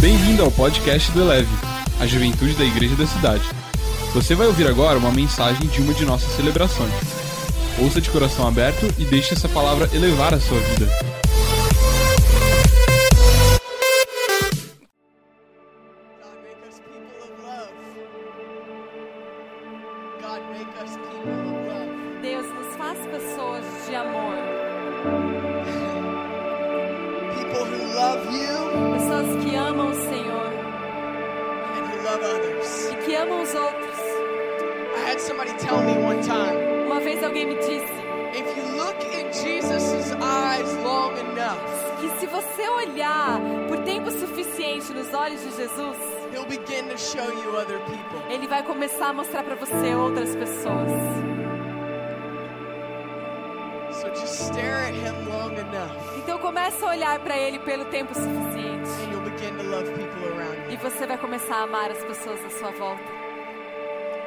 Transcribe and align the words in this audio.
Bem-vindo 0.00 0.42
ao 0.42 0.50
podcast 0.50 1.12
do 1.12 1.20
Eleve, 1.20 1.54
a 2.00 2.06
juventude 2.06 2.54
da 2.54 2.64
igreja 2.64 2.96
da 2.96 3.06
cidade. 3.06 3.44
Você 4.14 4.34
vai 4.34 4.46
ouvir 4.46 4.66
agora 4.66 4.98
uma 4.98 5.12
mensagem 5.12 5.68
de 5.68 5.82
uma 5.82 5.92
de 5.92 6.06
nossas 6.06 6.34
celebrações. 6.36 6.90
Ouça 7.78 8.00
de 8.00 8.08
coração 8.08 8.48
aberto 8.48 8.86
e 8.98 9.04
deixe 9.04 9.34
essa 9.34 9.46
palavra 9.46 9.90
elevar 9.92 10.32
a 10.32 10.40
sua 10.40 10.58
vida. 10.58 11.19
Começar 61.20 61.56
a 61.56 61.62
amar 61.62 61.90
as 61.90 61.98
pessoas 62.04 62.40
à 62.44 62.50
sua 62.50 62.70
volta. 62.72 63.02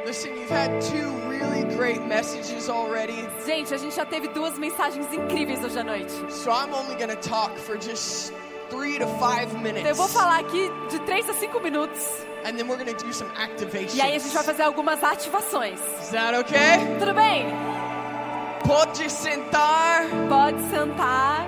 Listen, 0.06 0.32
you've 0.36 0.52
had 0.52 0.70
two 0.82 1.10
really 1.30 1.64
great 1.78 2.02
messages 2.02 2.70
already, 2.70 3.26
Gente, 3.46 3.74
a 3.74 3.78
gente 3.78 3.96
já 3.96 4.06
teve 4.06 4.28
duas 4.30 4.58
mensagens 4.60 5.12
incríveis 5.14 5.64
hoje 5.64 5.80
à 5.80 5.84
noite. 5.84 6.12
so 6.30 6.52
I'm 6.52 6.74
only 6.74 6.96
going 6.96 7.10
to 7.16 7.16
talk 7.30 7.58
for 7.58 7.78
just 7.78 8.34
three 8.70 9.00
to 9.00 9.08
five 9.18 9.54
minutes. 9.62 9.88
Eu 9.88 9.96
vou 9.96 10.08
falar 10.10 10.40
aqui 10.42 10.70
de 10.90 11.00
3 11.00 11.30
a 11.30 11.34
5 11.34 11.60
minutos 11.62 12.02
And 12.46 12.58
then 12.58 12.68
we're 12.68 12.76
going 12.78 12.94
to 12.94 13.06
do 13.06 13.14
some 13.14 13.32
activations. 13.38 13.96
e 13.96 14.02
aí 14.02 14.16
a 14.18 14.20
gente 14.20 14.34
vai 14.34 14.44
fazer 14.44 14.64
algumas 14.64 15.02
ativações. 15.02 15.80
Is 16.02 16.10
that 16.10 16.36
okay? 16.40 16.80
Tudo 17.00 17.14
bem? 17.14 17.46
Pode 18.68 19.10
sentar. 19.10 20.04
Pode 20.28 20.62
sentar. 20.70 21.46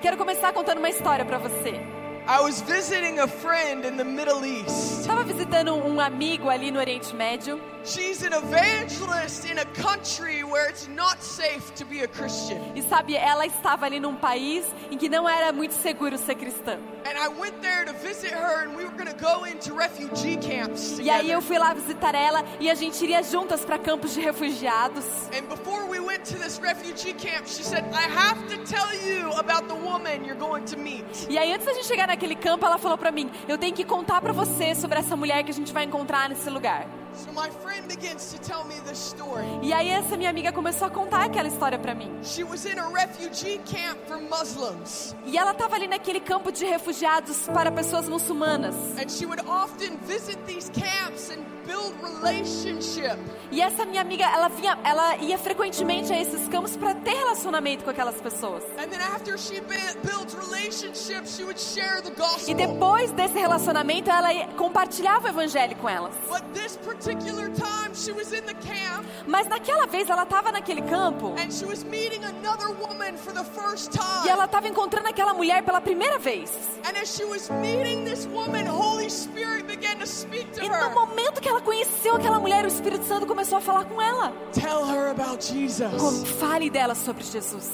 Quero 0.00 0.16
começar 0.16 0.52
contando 0.52 0.78
uma 0.78 0.88
história 0.90 1.24
pra 1.24 1.38
você. 1.38 1.80
I 2.26 2.40
was 2.40 2.62
visiting 2.62 3.18
a 3.18 3.26
friend 3.26 3.84
in 3.84 3.96
the 3.96 4.04
Middle 4.04 4.44
East. 4.44 5.00
Estava 5.00 5.24
visitando 5.24 5.74
um 5.74 6.00
amigo 6.00 6.48
ali 6.48 6.70
no 6.70 6.78
Oriente 6.78 7.16
Médio. 7.16 7.60
She's 7.84 8.22
an 8.22 8.32
evangelist 8.32 9.44
in 9.44 9.58
a 9.58 9.64
country 9.74 10.44
where 10.44 10.68
it's 10.68 10.86
not 10.86 11.20
safe 11.20 11.74
to 11.74 11.84
be 11.84 12.04
a 12.04 12.06
Christian. 12.06 12.60
E 12.76 12.82
sabe, 12.82 13.16
ela 13.16 13.44
estava 13.44 13.86
ali 13.86 13.98
num 13.98 14.14
país 14.14 14.64
em 14.88 14.96
que 14.96 15.08
não 15.08 15.28
era 15.28 15.52
muito 15.52 15.74
seguro 15.74 16.16
ser 16.16 16.36
cristã. 16.36 16.78
And 17.04 17.18
I 17.18 17.26
went 17.26 17.60
there 17.60 17.84
to 17.84 17.92
visit 17.94 18.30
her, 18.30 18.62
and 18.62 18.76
we 18.76 18.84
were 18.84 18.96
going 18.96 19.10
to 19.12 19.20
go 19.20 19.44
into 19.44 19.74
refugee 19.74 20.36
camps 20.36 21.00
E 21.00 21.10
aí 21.10 21.28
eu 21.28 21.42
fui 21.42 21.58
lá 21.58 21.74
visitar 21.74 22.14
ela 22.14 22.44
e 22.60 22.70
a 22.70 22.74
gente 22.76 23.02
iria 23.02 23.20
juntas 23.24 23.64
para 23.64 23.76
campos 23.80 24.14
de 24.14 24.20
refugiados. 24.20 25.04
And 25.36 25.48
before 25.48 25.84
we 25.88 25.98
went 25.98 26.24
to 26.26 26.38
this 26.38 26.60
refugee 26.60 27.14
camp, 27.14 27.48
she 27.48 27.64
said, 27.64 27.82
I 27.92 28.06
have 28.06 28.38
to 28.50 28.58
tell 28.64 28.94
you 29.04 29.32
about 29.32 29.66
the 29.66 29.74
woman 29.74 30.24
you're 30.24 30.38
going 30.38 30.64
to 30.66 30.76
meet. 30.76 31.26
E 31.28 31.36
aí 31.36 31.52
antes 31.52 31.66
da 31.66 31.72
gente 31.72 31.86
chegar 31.88 32.08
naquele 32.12 32.34
campo, 32.34 32.64
ela 32.64 32.78
falou 32.78 32.98
pra 32.98 33.10
mim: 33.10 33.30
"Eu 33.48 33.58
tenho 33.58 33.74
que 33.74 33.84
contar 33.84 34.20
pra 34.20 34.32
você 34.32 34.74
sobre 34.74 34.98
essa 34.98 35.16
mulher 35.16 35.42
que 35.42 35.50
a 35.50 35.54
gente 35.54 35.72
vai 35.72 35.84
encontrar 35.84 36.28
nesse 36.28 36.48
lugar". 36.48 37.01
So 37.14 37.30
my 37.32 37.50
friend 37.62 37.86
begins 37.88 38.32
to 38.32 38.38
tell 38.40 38.64
me 38.64 38.74
this 38.86 38.98
story. 38.98 39.46
E 39.62 39.72
aí 39.72 39.88
essa 39.90 40.16
minha 40.16 40.30
amiga 40.30 40.50
começou 40.52 40.86
a 40.88 40.90
contar 40.90 41.24
aquela 41.24 41.48
história 41.48 41.78
pra 41.78 41.94
mim. 41.94 42.10
She 42.22 42.42
was 42.42 42.64
in 42.64 42.78
a 42.78 42.88
refugee 42.88 43.58
camp 43.64 43.98
for 44.08 44.18
Muslims. 44.20 45.14
E 45.26 45.36
ela 45.38 45.52
estava 45.52 45.76
ali 45.76 45.86
naquele 45.86 46.20
campo 46.20 46.50
de 46.50 46.64
refugiados 46.64 47.46
para 47.52 47.70
pessoas 47.70 48.08
muçulmanas. 48.08 48.74
And 48.98 49.08
she 49.08 49.26
would 49.26 49.42
often 49.46 49.98
visit 50.06 50.38
these 50.46 50.70
camps 50.70 51.30
and 51.30 51.44
build 51.66 51.94
relationship. 52.02 53.18
E 53.50 53.60
essa 53.60 53.84
minha 53.84 54.00
amiga, 54.00 54.24
ela 54.24 54.48
vinha, 54.48 54.78
ela 54.82 55.16
ia 55.18 55.38
frequentemente 55.38 56.12
a 56.12 56.20
esses 56.20 56.48
campos 56.48 56.76
para 56.76 56.94
ter 56.94 57.12
relacionamento 57.14 57.84
com 57.84 57.90
aquelas 57.90 58.20
pessoas. 58.20 58.64
And 58.78 58.88
then 58.88 59.00
after 59.00 59.38
she 59.38 59.60
be- 59.60 59.76
built 60.02 60.34
relationships, 60.34 61.36
she 61.36 61.44
would 61.44 61.60
share 61.60 62.00
the 62.02 62.10
E 62.10 62.14
gospel. 62.14 62.54
depois 62.54 63.12
desse 63.12 63.38
relacionamento, 63.38 64.10
ela 64.10 64.28
compartilhava 64.56 65.26
o 65.26 65.28
evangelho 65.28 65.76
com 65.76 65.88
elas. 65.88 66.14
But 66.28 66.42
this 66.54 66.76
particular 67.02 67.48
time, 67.54 67.94
she 67.94 68.12
was 68.12 68.32
in 68.32 68.44
the 68.46 68.54
camp 68.54 69.04
Mas 69.26 69.46
naquela 69.48 69.86
vez 69.86 70.08
ela 70.08 70.22
estava 70.22 70.52
naquele 70.52 70.82
campo 70.82 71.34
and 71.38 71.52
she 71.52 71.64
was 71.64 71.84
meeting 71.84 72.22
another 72.24 72.68
woman 72.70 73.16
for 73.16 73.32
the 73.32 73.44
first 73.44 73.92
time. 73.92 74.26
e 74.26 74.28
ela 74.28 74.44
estava 74.44 74.68
encontrando 74.68 75.08
aquela 75.08 75.34
mulher 75.34 75.62
pela 75.64 75.80
primeira 75.80 76.18
vez. 76.18 76.50
And 76.84 76.96
as 77.00 77.14
she 77.14 77.24
was 77.24 77.48
meeting 77.50 78.04
this 78.04 78.26
woman, 78.26 78.66
Holy 78.66 79.08
Spirit 79.10 79.66
began 79.66 79.98
to 79.98 80.06
speak 80.06 80.50
to 80.52 80.64
E 80.64 80.68
no 80.68 80.74
her. 80.74 80.90
momento 80.94 81.40
que 81.40 81.48
ela 81.48 81.60
conheceu 81.60 82.16
aquela 82.16 82.38
mulher, 82.38 82.64
o 82.64 82.68
Espírito 82.68 83.04
Santo 83.04 83.26
começou 83.26 83.58
a 83.58 83.60
falar 83.60 83.84
com 83.84 84.00
ela. 84.00 84.32
Tell 84.52 84.84
her 84.84 85.10
about 85.10 85.44
Jesus. 85.44 86.28
Fale 86.38 86.70
dela 86.70 86.94
sobre 86.94 87.24
Jesus. 87.24 87.70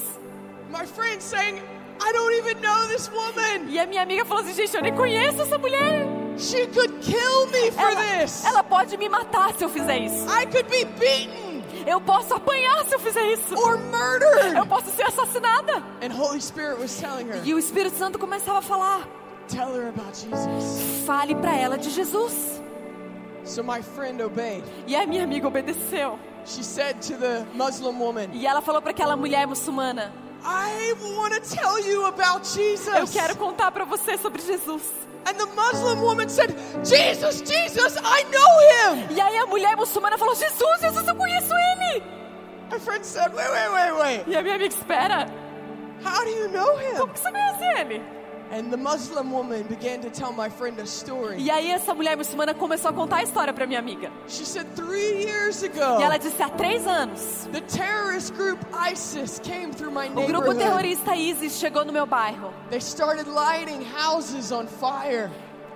My 0.71 0.85
friend 0.85 1.21
saying, 1.21 1.61
I 2.01 2.11
don't 2.13 2.33
even 2.37 2.61
know 2.61 2.87
this 2.87 3.09
woman. 3.11 3.67
E 3.69 3.77
a 3.79 3.85
minha 3.85 4.01
amiga 4.03 4.23
falou 4.25 4.43
assim: 4.43 4.53
gente, 4.53 4.75
eu 4.75 4.81
nem 4.81 4.93
conheço 4.95 5.41
essa 5.41 5.57
mulher. 5.57 6.05
She 6.37 6.65
could 6.67 6.93
kill 7.01 7.47
me 7.47 7.69
for 7.71 7.91
Ela, 7.91 8.01
this. 8.21 8.45
ela 8.45 8.63
pode 8.63 8.95
me 8.97 9.09
matar 9.09 9.53
se 9.55 9.63
eu 9.63 9.69
fizer 9.69 9.97
isso. 9.99 10.25
I 10.29 10.45
could 10.45 10.69
be 10.69 10.85
beaten 10.85 11.63
Eu 11.85 11.99
posso 11.99 12.33
apanhar 12.33 12.85
se 12.85 12.95
eu 12.95 12.99
fizer 12.99 13.25
isso. 13.33 13.53
or 13.55 13.77
murdered. 13.77 14.55
Eu 14.55 14.65
posso 14.65 14.89
ser 14.91 15.03
assassinada. 15.03 15.83
And 16.01 16.13
Holy 16.13 16.39
Spirit 16.41 16.79
was 16.79 16.95
telling 16.97 17.27
her, 17.27 17.41
E 17.45 17.53
o 17.53 17.59
Espírito 17.59 17.97
Santo 17.97 18.17
começava 18.17 18.59
a 18.59 18.61
falar: 18.61 19.05
tell 19.49 19.73
her 19.75 19.89
about 19.89 20.15
Jesus. 20.17 21.03
fale 21.05 21.35
para 21.35 21.55
ela 21.57 21.77
de 21.77 21.89
Jesus. 21.89 22.61
So 23.43 23.61
my 23.63 23.81
friend 23.81 24.21
obeyed. 24.23 24.63
E 24.87 24.95
a 24.95 25.05
minha 25.05 25.23
amiga 25.25 25.47
obedeceu. 25.47 26.17
She 26.45 26.63
said 26.63 27.01
to 27.07 27.15
the 27.17 27.45
Muslim 27.53 27.99
woman, 27.99 28.29
E 28.33 28.47
ela 28.47 28.61
falou 28.61 28.81
para 28.81 28.91
aquela 28.91 29.17
mulher 29.17 29.45
muçulmana: 29.45 30.13
I 30.43 30.93
want 31.17 31.33
to 31.33 31.41
tell 31.55 31.79
you 31.79 32.05
about 32.05 32.45
Jesus. 32.47 32.87
Eu 32.95 33.07
quero 33.07 33.35
contar 33.37 33.71
para 33.71 33.85
você 33.85 34.17
sobre 34.17 34.41
Jesus. 34.41 34.83
And 35.25 35.33
the 35.37 35.45
Muslim 35.47 36.01
woman 36.01 36.29
said, 36.29 36.55
Jesus, 36.83 37.41
Jesus, 37.41 37.97
I 37.97 38.23
know 38.31 38.93
him. 38.95 39.07
E 39.15 39.19
aí 39.21 39.37
a 39.37 39.45
mulher 39.45 39.75
muçulmana 39.75 40.17
falou: 40.17 40.33
Jesus, 40.35 40.79
Jesus, 40.81 41.07
eu 41.07 41.15
conheço 41.15 41.53
ele. 41.53 42.03
My 42.71 42.79
friend 42.79 43.05
said, 43.05 43.33
wait, 43.33 43.49
wait, 43.49 43.69
wait, 43.71 43.91
wait. 43.99 44.23
E 44.27 44.35
a 44.35 44.41
minha 44.41 44.55
amiga 44.55 44.73
espera: 44.73 45.27
How 46.03 46.23
do 46.23 46.29
you 46.29 46.47
know 46.49 46.65
Como 46.67 46.81
him? 46.81 47.13
que 47.13 47.19
você 47.19 47.31
conhece 47.31 47.63
ele? 47.81 48.01
And 48.51 48.71
the 48.71 48.77
Muslim 48.77 49.31
woman 49.31 49.63
began 49.69 50.01
to 50.01 50.09
tell 50.09 50.33
my 50.33 50.49
friend 50.49 50.79
a 50.79 50.85
story. 50.87 51.37
E 51.37 51.51
aí 51.51 51.69
essa 51.69 51.93
mulher 51.93 52.17
muçulmana 52.17 52.53
começou 52.53 52.89
a 52.89 52.93
contar 52.93 53.17
a 53.17 53.23
história 53.23 53.53
para 53.53 53.67
minha 53.67 53.79
amiga. 53.79 54.11
She 54.27 54.43
said, 54.43 54.65
three 54.75 55.23
years 55.23 55.61
ago, 55.63 55.99
E 55.99 56.03
ela 56.03 56.17
disse: 56.17 56.41
há 56.41 56.49
três 56.49 56.87
anos, 56.87 57.47
the 57.51 57.61
terrorist 57.61 58.33
group 58.33 58.57
ISIS 58.73 59.39
came 59.39 59.71
through 59.71 59.91
my 59.93 60.07
o 60.07 60.25
grupo 60.25 60.53
neighborhood. 60.53 60.57
terrorista 60.57 61.15
ISIS 61.15 61.59
chegou 61.59 61.85
no 61.85 61.93
meu 61.93 62.07
bairro. 62.07 62.51
They 62.71 62.81
started 62.81 63.27
lighting 63.27 63.85
houses 63.95 64.51
on 64.51 64.65
fire. 64.65 65.29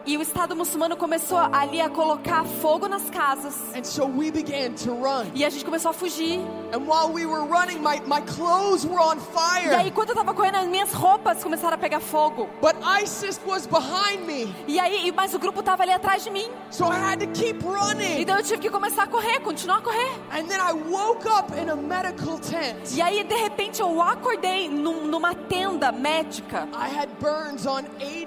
E 0.06 0.18
o 0.18 0.22
Estado 0.22 0.53
muçulmano 0.53 0.97
começou 0.97 1.38
ali 1.38 1.80
a 1.80 1.90
colocar 1.90 2.44
fogo 2.44 2.90
nas 2.90 3.09
casas. 3.09 3.56
And 3.74 3.86
so 3.86 4.06
we 4.06 4.30
began 4.31 4.74
to 4.84 4.91
run. 4.94 5.28
E 5.34 5.46
a 5.46 5.50
gente 5.50 5.64
começou 5.64 5.91
a 5.91 5.94
fugir. 5.94 6.40
And 6.74 6.80
while 6.80 7.09
we 7.14 7.25
were 7.25 7.46
running, 7.47 7.80
my, 7.80 8.02
my 8.06 8.22
clothes 8.22 8.84
were 8.86 9.00
on 9.00 9.16
E 9.16 9.69
aí, 9.69 9.84
fire. 9.86 9.92
quando 9.92 10.09
eu 10.09 10.16
tava 10.16 10.33
correndo, 10.33 10.56
as 10.56 10.68
minhas 10.68 10.92
roupas 10.92 11.42
começaram 11.42 11.75
a 11.75 11.77
pegar 11.77 12.01
fogo. 12.01 12.50
But 12.62 12.75
ISIS 13.01 13.39
was 13.45 13.66
behind 13.66 14.25
me. 14.25 14.54
E 14.68 14.77
aí, 14.77 15.10
mas 15.16 15.33
o 15.33 15.39
grupo 15.39 15.63
tava 15.63 15.83
ali 15.83 15.94
atrás 15.94 16.22
de 16.24 16.30
mim. 16.31 16.50
So 16.69 16.86
I 16.86 16.98
had 16.98 17.19
to 17.22 17.27
keep 17.27 17.63
running. 17.63 18.19
Então 18.22 18.36
eu 18.38 18.44
tive 18.44 18.62
que 18.62 18.69
começar 18.69 19.04
a 19.04 19.07
correr, 19.07 19.39
continuar 19.39 19.77
a 19.77 19.81
correr. 19.81 20.12
And 20.33 20.48
then 20.48 20.60
I 20.60 20.74
woke 20.74 21.25
up 21.30 21.54
in 21.57 21.69
a 21.69 21.75
medical 21.77 22.38
tent. 22.39 22.92
E 22.94 23.01
aí, 23.01 23.24
de 23.24 23.36
repente, 23.36 23.81
eu 23.81 24.01
acordei 24.01 24.68
num- 24.68 25.06
numa 25.07 25.33
tenda 25.33 25.94
médica. 25.94 26.68
I 26.74 26.89
had 26.94 27.07
burns 27.22 27.66
on 27.66 27.83
80% 28.01 28.23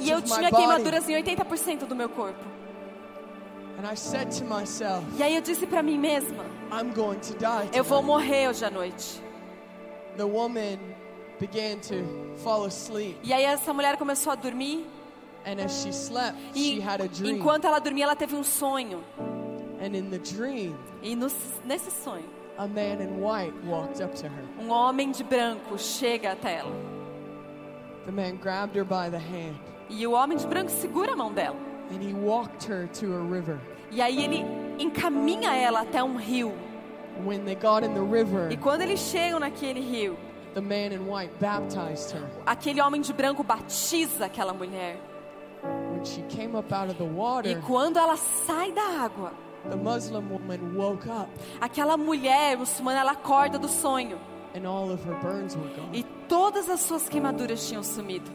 E 0.00 0.10
eu 0.10 0.20
tinha 0.22 0.50
queimaduras 0.50 1.08
em 1.08 1.14
80% 1.14 1.86
do 1.86 1.94
meu 1.96 2.08
corpo. 2.08 2.44
And 3.78 3.90
I 3.90 3.96
said 3.96 4.30
to 4.38 4.44
myself, 4.44 5.04
E 5.16 5.22
aí 5.22 5.34
eu 5.34 5.40
disse 5.40 5.66
pra 5.66 5.82
mim 5.82 5.96
mesma: 5.98 6.44
I'm 6.70 6.92
going 6.92 7.18
to 7.20 7.32
die. 7.34 7.70
eu 7.76 7.82
vou 7.84 8.00
tonight." 8.02 8.06
morrer 8.06 8.48
hoje 8.48 8.64
à 8.64 8.70
noite. 8.70 9.22
The 10.16 10.24
woman 10.24 10.78
began 11.40 11.78
to 11.88 12.36
fall 12.42 12.64
asleep. 12.66 13.16
E 13.22 13.32
aí 13.32 13.44
essa 13.44 13.72
mulher 13.72 13.96
começou 13.96 14.32
a 14.32 14.34
dormir. 14.36 14.86
And 15.46 15.64
as 15.64 15.72
she 15.82 15.88
slept, 15.90 16.36
E 16.54 16.74
she 16.76 16.80
had 16.82 17.00
a 17.00 17.06
dream. 17.08 17.36
enquanto 17.36 17.64
ela 17.64 17.78
dormia, 17.78 18.04
ela 18.04 18.16
teve 18.16 18.36
um 18.36 18.44
sonho. 18.44 19.02
And 19.82 19.96
in 19.96 20.10
the 20.10 20.18
dream, 20.18 20.76
E 21.02 21.16
no- 21.16 21.30
nesse 21.64 21.90
sonho, 21.90 22.28
a 22.58 22.66
man 22.66 23.00
in 23.02 23.22
white 23.22 23.54
walked 23.66 24.02
up 24.02 24.14
to 24.16 24.26
her. 24.26 24.44
um 24.60 24.68
homem 24.68 25.10
de 25.10 25.24
branco 25.24 25.78
chega 25.78 26.32
até 26.32 26.56
ela. 26.56 26.99
The 28.10 28.16
man 28.16 28.38
grabbed 28.38 28.74
her 28.74 28.82
by 28.84 29.08
the 29.08 29.20
hand 29.20 29.56
E 29.88 30.04
o 30.04 30.14
homem 30.14 30.36
de 30.36 30.44
branco 30.44 30.68
segura 30.68 31.12
a 31.12 31.16
mão 31.16 31.32
dela. 31.32 31.56
and 31.92 32.02
he 32.02 32.12
walked 32.12 32.64
her 32.64 32.88
to 32.94 33.14
a 33.14 33.20
river. 33.20 33.60
E 33.92 34.02
aí 34.02 34.24
ele 34.24 34.44
encaminha 34.80 35.54
ela 35.54 35.82
até 35.82 36.02
um 36.02 36.16
rio. 36.16 36.52
When 37.24 37.44
they 37.44 37.54
got 37.54 37.84
in 37.84 37.94
the 37.94 38.02
river, 38.02 38.50
E 38.50 38.56
quando 38.56 38.82
eles 38.82 38.98
chegam 38.98 39.38
naquele 39.38 39.80
rio, 39.80 40.16
the 40.54 40.60
man 40.60 40.92
in 40.92 41.06
white 41.06 41.30
baptized 41.38 42.10
her. 42.10 42.28
aquele 42.46 42.80
homem 42.80 43.00
de 43.00 43.12
branco 43.12 43.44
batiza 43.44 44.24
aquela 44.26 44.52
mulher. 44.52 44.96
When 45.92 46.04
she 46.04 46.22
came 46.22 46.56
up 46.56 46.72
out 46.72 46.90
of 46.90 46.98
the 46.98 47.04
E 47.04 47.08
water, 47.14 47.60
quando 47.64 47.96
ela 47.96 48.16
sai 48.16 48.72
da 48.72 49.04
água, 49.04 49.32
the 49.70 49.76
Muslim 49.76 50.28
woman 50.30 50.74
woke 50.76 51.08
up 51.08 51.28
aquela 51.60 51.96
mulher 51.96 52.56
muçulmana 52.58 52.98
ela 53.00 53.12
acorda 53.12 53.56
do 53.56 53.68
sonho 53.68 54.18
e 55.92 56.02
todas 56.28 56.68
as 56.68 56.80
suas 56.80 57.08
queimaduras 57.08 57.66
tinham 57.68 57.82
sumido. 57.82 58.30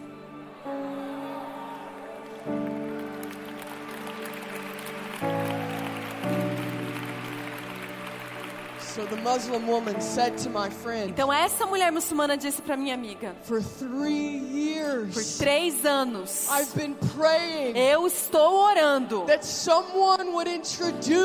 Então 11.07 11.33
essa 11.33 11.65
mulher 11.65 11.91
muçulmana 11.91 12.37
disse 12.37 12.61
para 12.61 12.77
minha 12.77 12.93
amiga: 12.93 13.35
For 13.43 13.61
three 13.61 14.39
por 14.39 14.55
years, 14.57 15.37
três 15.37 15.85
anos 15.85 16.47
I've 16.49 16.73
been 16.75 16.95
praying 17.17 17.77
eu 17.77 18.07
estou 18.07 18.53
orando 18.53 19.21
that 19.25 19.45
someone 19.45 20.29
would 20.31 20.49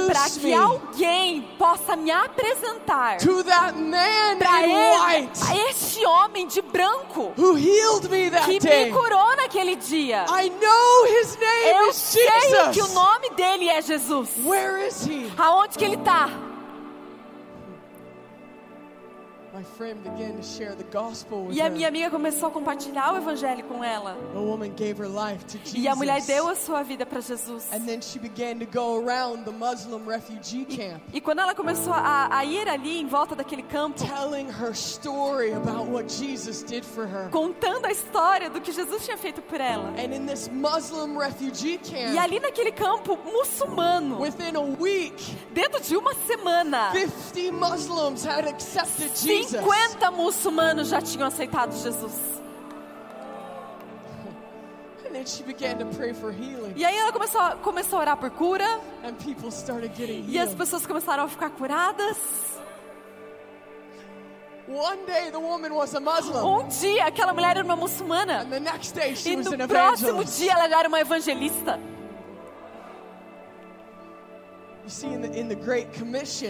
para 0.07 0.31
que 0.31 0.41
me 0.41 0.53
alguém 0.55 1.43
possa 1.57 1.95
me 1.97 2.11
apresentar 2.11 3.19
para 4.39 5.67
este 5.69 6.05
homem 6.05 6.49
de 6.49 6.63
branco 6.63 7.33
who 7.37 7.57
healed 7.57 8.09
me 8.11 8.31
that 8.31 8.47
que 8.47 8.55
me 8.55 8.59
day. 8.59 8.91
curou 8.91 9.37
naquele 9.37 9.77
dia. 9.77 10.25
I 10.29 10.49
know 10.49 11.07
his 11.07 11.37
name 11.37 11.69
Eu 11.69 11.91
is 11.91 11.97
sei 11.97 12.27
que 12.27 12.81
o 12.81 12.85
Jesus. 12.85 12.95
nome 12.95 13.31
dele 13.31 13.69
é 13.69 13.81
Jesus. 13.81 14.31
Where 14.45 14.87
is 14.87 15.07
he? 15.07 15.31
Aonde 15.37 15.79
que 15.79 15.85
ele 15.85 15.97
está? 15.97 16.50
E 21.51 21.61
a 21.61 21.71
minha 21.71 21.89
amiga 21.89 22.11
começou 22.11 22.49
a 22.49 22.51
compartilhar 22.51 23.12
o 23.15 23.17
evangelho 23.17 23.65
com 23.65 23.83
ela. 23.83 24.17
The 24.33 24.39
woman 24.39 24.71
gave 24.77 25.01
her 25.01 25.09
life 25.09 25.45
to 25.47 25.59
E 25.77 25.89
a 25.89 25.95
mulher 25.97 26.21
Jesus. 26.21 26.27
deu 26.27 26.49
a 26.49 26.55
sua 26.55 26.83
vida 26.83 27.05
para 27.05 27.21
Jesus. 27.21 27.67
And 27.73 27.81
then 27.87 28.01
she 28.01 28.19
began 28.19 28.59
to 28.59 28.67
go 28.67 28.99
around 29.05 29.45
the 29.45 29.51
Muslim 29.53 30.07
refugee 30.07 30.65
camp, 30.65 31.01
E 31.12 31.21
quando 31.21 31.41
ela 31.41 31.55
começou 31.55 31.93
a, 31.93 32.29
a 32.37 32.45
ir 32.45 32.69
ali 32.69 33.01
em 33.01 33.07
volta 33.07 33.35
daquele 33.35 33.62
campo, 33.62 33.99
telling 34.05 34.49
her 34.49 34.73
story 34.75 35.53
about 35.53 35.89
what 35.91 36.09
Jesus 36.12 36.62
did 36.62 36.85
for 36.85 37.07
her. 37.07 37.29
contando 37.31 37.87
a 37.87 37.91
história 37.91 38.49
do 38.51 38.61
que 38.61 38.73
Jesus 38.73 39.05
tinha 39.05 39.17
feito 39.17 39.43
por 39.43 39.61
ela. 39.61 39.89
And 39.99 40.15
in 40.15 40.27
this 40.27 40.49
Muslim 40.49 41.19
refugee 41.19 41.75
E 41.75 41.79
camp, 41.79 42.19
ali 42.19 42.41
naquele 42.41 42.73
campo 42.73 43.19
muçulmano, 43.25 44.21
within 44.21 44.57
a 44.57 44.61
week, 44.61 45.37
dentro 45.53 45.81
de 45.81 45.97
uma 45.97 46.15
semana, 46.27 46.93
50 46.93 47.53
Muslims 47.53 48.25
had 48.25 48.47
accepted 48.47 49.11
Jesus. 49.17 49.50
50 49.50 50.11
muçulmanos 50.11 50.88
já 50.88 51.00
tinham 51.00 51.26
aceitado 51.26 51.73
Jesus. 51.76 52.12
E 56.76 56.85
aí 56.85 56.97
ela 56.97 57.12
começou, 57.12 57.41
a- 57.41 57.56
começou 57.56 57.99
a 57.99 58.02
orar 58.02 58.17
por 58.17 58.31
cura, 58.31 58.64
e 60.29 60.38
as 60.38 60.55
pessoas 60.55 60.87
começaram 60.87 61.25
a 61.25 61.29
ficar 61.29 61.50
curadas. 61.50 62.17
One 64.69 65.05
day 65.05 65.32
the 65.32 65.37
woman 65.38 65.73
was 65.75 65.94
a 65.97 66.00
Muslim. 66.00 66.37
Um 66.44 66.69
dia 66.69 67.06
aquela 67.06 67.32
mulher 67.35 67.56
era 67.56 67.64
uma 67.64 67.75
muçulmana, 67.75 68.47
e 69.26 69.37
no 69.37 69.67
próximo 69.69 70.25
dia 70.25 70.52
ela 70.52 70.79
era 70.79 70.88
uma 70.88 71.00
evangelista. 71.00 71.81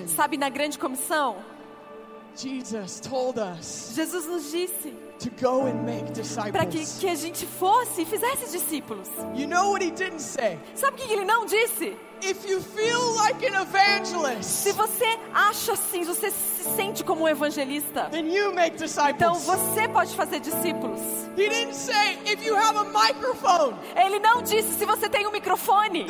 Sabe, 0.09 0.37
na 0.37 0.49
grande 0.49 0.79
comissão, 0.79 1.37
Jesus 2.37 3.01
told 3.01 3.39
us 3.39 3.93
Jesus 3.95 4.27
nos 4.27 4.51
disse 4.51 4.93
to 5.21 5.31
go 5.41 5.67
and 5.67 5.85
make 5.85 6.07
para 6.51 6.65
que, 6.65 6.85
que 6.99 7.09
a 7.09 7.15
gente 7.15 7.45
fosse 7.47 8.03
e 8.03 8.07
fizesse 8.07 8.51
discípulos. 8.51 9.07
You 9.35 9.47
know 9.47 9.71
what 9.71 9.85
he 9.85 9.91
didn't 9.91 10.21
say? 10.21 10.59
Sabe 10.75 10.95
o 11.03 11.07
que 11.07 11.13
ele 11.13 11.25
não 11.25 11.45
disse? 11.45 11.95
If 12.23 12.49
you 12.49 12.61
feel 12.61 13.17
like 13.17 13.45
an 13.47 13.63
evangelist, 13.63 14.45
Se 14.45 14.73
você 14.73 15.19
acha 15.33 15.73
assim, 15.73 16.05
você 16.05 16.31
se 16.63 16.77
sente 16.77 17.03
como 17.03 17.25
um 17.25 17.29
evangelista, 17.29 18.11
então 19.09 19.35
você 19.35 19.89
pode 19.89 20.15
fazer 20.15 20.41
discípulos. 20.41 21.01
He 21.37 21.49
didn't 21.49 21.75
say 21.75 22.19
if 22.27 22.45
you 22.45 22.55
have 22.55 22.77
a 22.77 22.85
microphone, 22.85 23.77
Ele 23.97 24.19
não 24.19 24.43
disse 24.43 24.75
se 24.75 24.85
você 24.85 25.09
tem 25.09 25.27
um 25.27 25.31
microfone, 25.31 26.07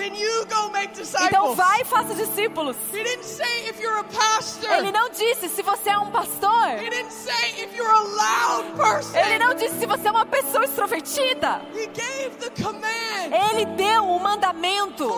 então 1.26 1.54
vai 1.54 1.82
e 1.82 1.84
faça 1.84 2.14
discípulos. 2.14 2.76
He 2.92 3.04
didn't 3.04 3.24
say 3.24 3.68
if 3.68 3.80
you're 3.80 4.00
a 4.00 4.04
pastor. 4.04 4.72
Ele 4.72 4.90
não 4.90 5.08
disse 5.10 5.48
se 5.48 5.62
você 5.62 5.90
é 5.90 5.98
um 5.98 6.10
pastor. 6.10 6.68
He 6.80 6.90
didn't 6.90 7.12
say 7.12 7.62
if 7.62 7.76
you're 7.76 7.92
a 7.92 8.00
loud 8.00 8.70
person. 8.76 9.16
Ele 9.18 9.38
não 9.38 9.54
disse 9.54 9.78
se 9.78 9.86
você 9.86 10.08
é 10.08 10.10
uma 10.10 10.26
pessoa 10.26 10.64
extrovertida. 10.64 11.62
He 11.74 11.86
gave 11.86 12.36
the 12.38 12.62
command 12.62 12.90
Ele 13.30 13.66
deu 13.76 14.02
um 14.04 14.18
mandamento 14.18 15.08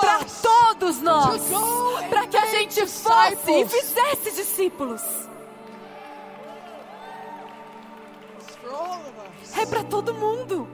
para 0.00 0.20
todos 0.40 1.00
nós, 1.00 1.42
para 2.08 2.26
que 2.26 2.36
a 2.36 2.46
gente 2.46 2.86
fosse 2.86 3.50
e 3.50 3.64
disciples. 3.64 4.21
Fizesse 4.22 4.50
discípulos. 4.50 5.02
É 9.60 9.66
para 9.66 9.84
todo 9.84 10.14
mundo, 10.14 10.68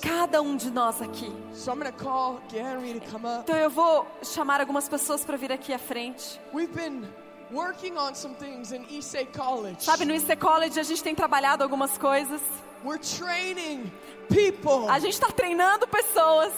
cada 0.00 0.40
um 0.40 0.56
de 0.56 0.70
nós 0.70 1.02
aqui. 1.02 1.30
So 1.52 1.70
I'm 1.70 1.78
going 1.78 1.92
to 1.92 2.04
call 2.04 2.40
Gary 2.50 2.98
to 2.98 3.10
come 3.10 3.26
up. 3.26 3.40
Então 3.44 3.56
eu 3.56 3.70
vou 3.70 4.06
chamar 4.22 4.60
algumas 4.60 4.88
pessoas 4.88 5.24
para 5.24 5.36
vir 5.36 5.52
aqui 5.52 5.72
à 5.72 5.78
frente. 5.78 6.40
We've 6.52 6.72
been 6.72 7.04
working 7.52 7.96
on 7.96 8.14
some 8.14 8.34
things 8.36 8.72
in 8.72 8.84
Issei 8.90 9.26
College. 9.26 9.82
Sabe, 9.84 10.04
no 10.04 10.14
IC 10.14 10.36
College 10.36 10.78
a 10.78 10.82
gente 10.82 11.02
tem 11.02 11.14
trabalhado 11.14 11.62
algumas 11.62 11.98
coisas. 11.98 12.40
We're 12.84 12.98
training 12.98 13.90
people 14.28 14.90
A 14.90 14.98
gente 14.98 15.14
está 15.14 15.28
treinando 15.28 15.86
pessoas 15.88 16.52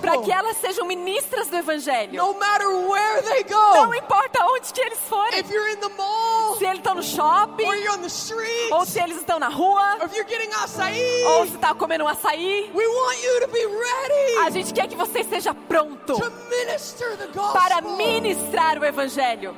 para 0.00 0.18
que 0.22 0.32
elas 0.32 0.56
sejam 0.56 0.86
ministras 0.86 1.46
do 1.48 1.56
Evangelho. 1.56 2.14
No 2.20 2.34
matter 2.34 2.66
where 2.68 3.22
they 3.22 3.44
Não 3.48 3.86
go. 3.86 3.94
importa 3.94 4.44
onde 4.46 4.72
que 4.72 4.80
eles 4.80 4.98
forem. 5.08 5.38
If 5.38 5.48
you're 5.50 5.70
in 5.70 5.76
the 5.78 5.88
mall, 5.90 6.56
Se 6.58 6.64
eles 6.64 6.78
estão 6.78 6.94
no 6.96 7.02
shopping, 7.02 7.64
or 7.64 7.76
you're 7.76 7.92
on 7.96 8.00
the 8.02 8.08
street, 8.08 8.72
ou 8.72 8.84
se 8.84 8.98
eles 9.00 9.18
estão 9.18 9.38
na 9.38 9.48
rua, 9.48 9.98
or 10.00 10.06
if 10.06 10.14
you're 10.16 10.28
getting 10.28 10.52
açaí, 10.54 11.24
ou 11.26 11.46
se 11.46 11.54
está 11.54 11.72
comendo 11.74 12.02
um 12.04 12.08
açaí. 12.08 12.70
we 12.74 12.86
want 12.86 13.22
you 13.22 13.40
to 13.40 13.48
be 13.48 13.60
A 13.64 14.44
ready 14.48 14.52
gente 14.52 14.74
quer 14.74 14.88
que 14.88 14.96
você 14.96 15.20
esteja 15.20 15.54
pronto 15.54 16.14
to 16.18 16.32
minister 16.50 17.16
the 17.18 17.26
gospel. 17.28 17.52
para 17.52 17.80
ministrar 17.82 18.78
o 18.80 18.84
Evangelho. 18.84 19.54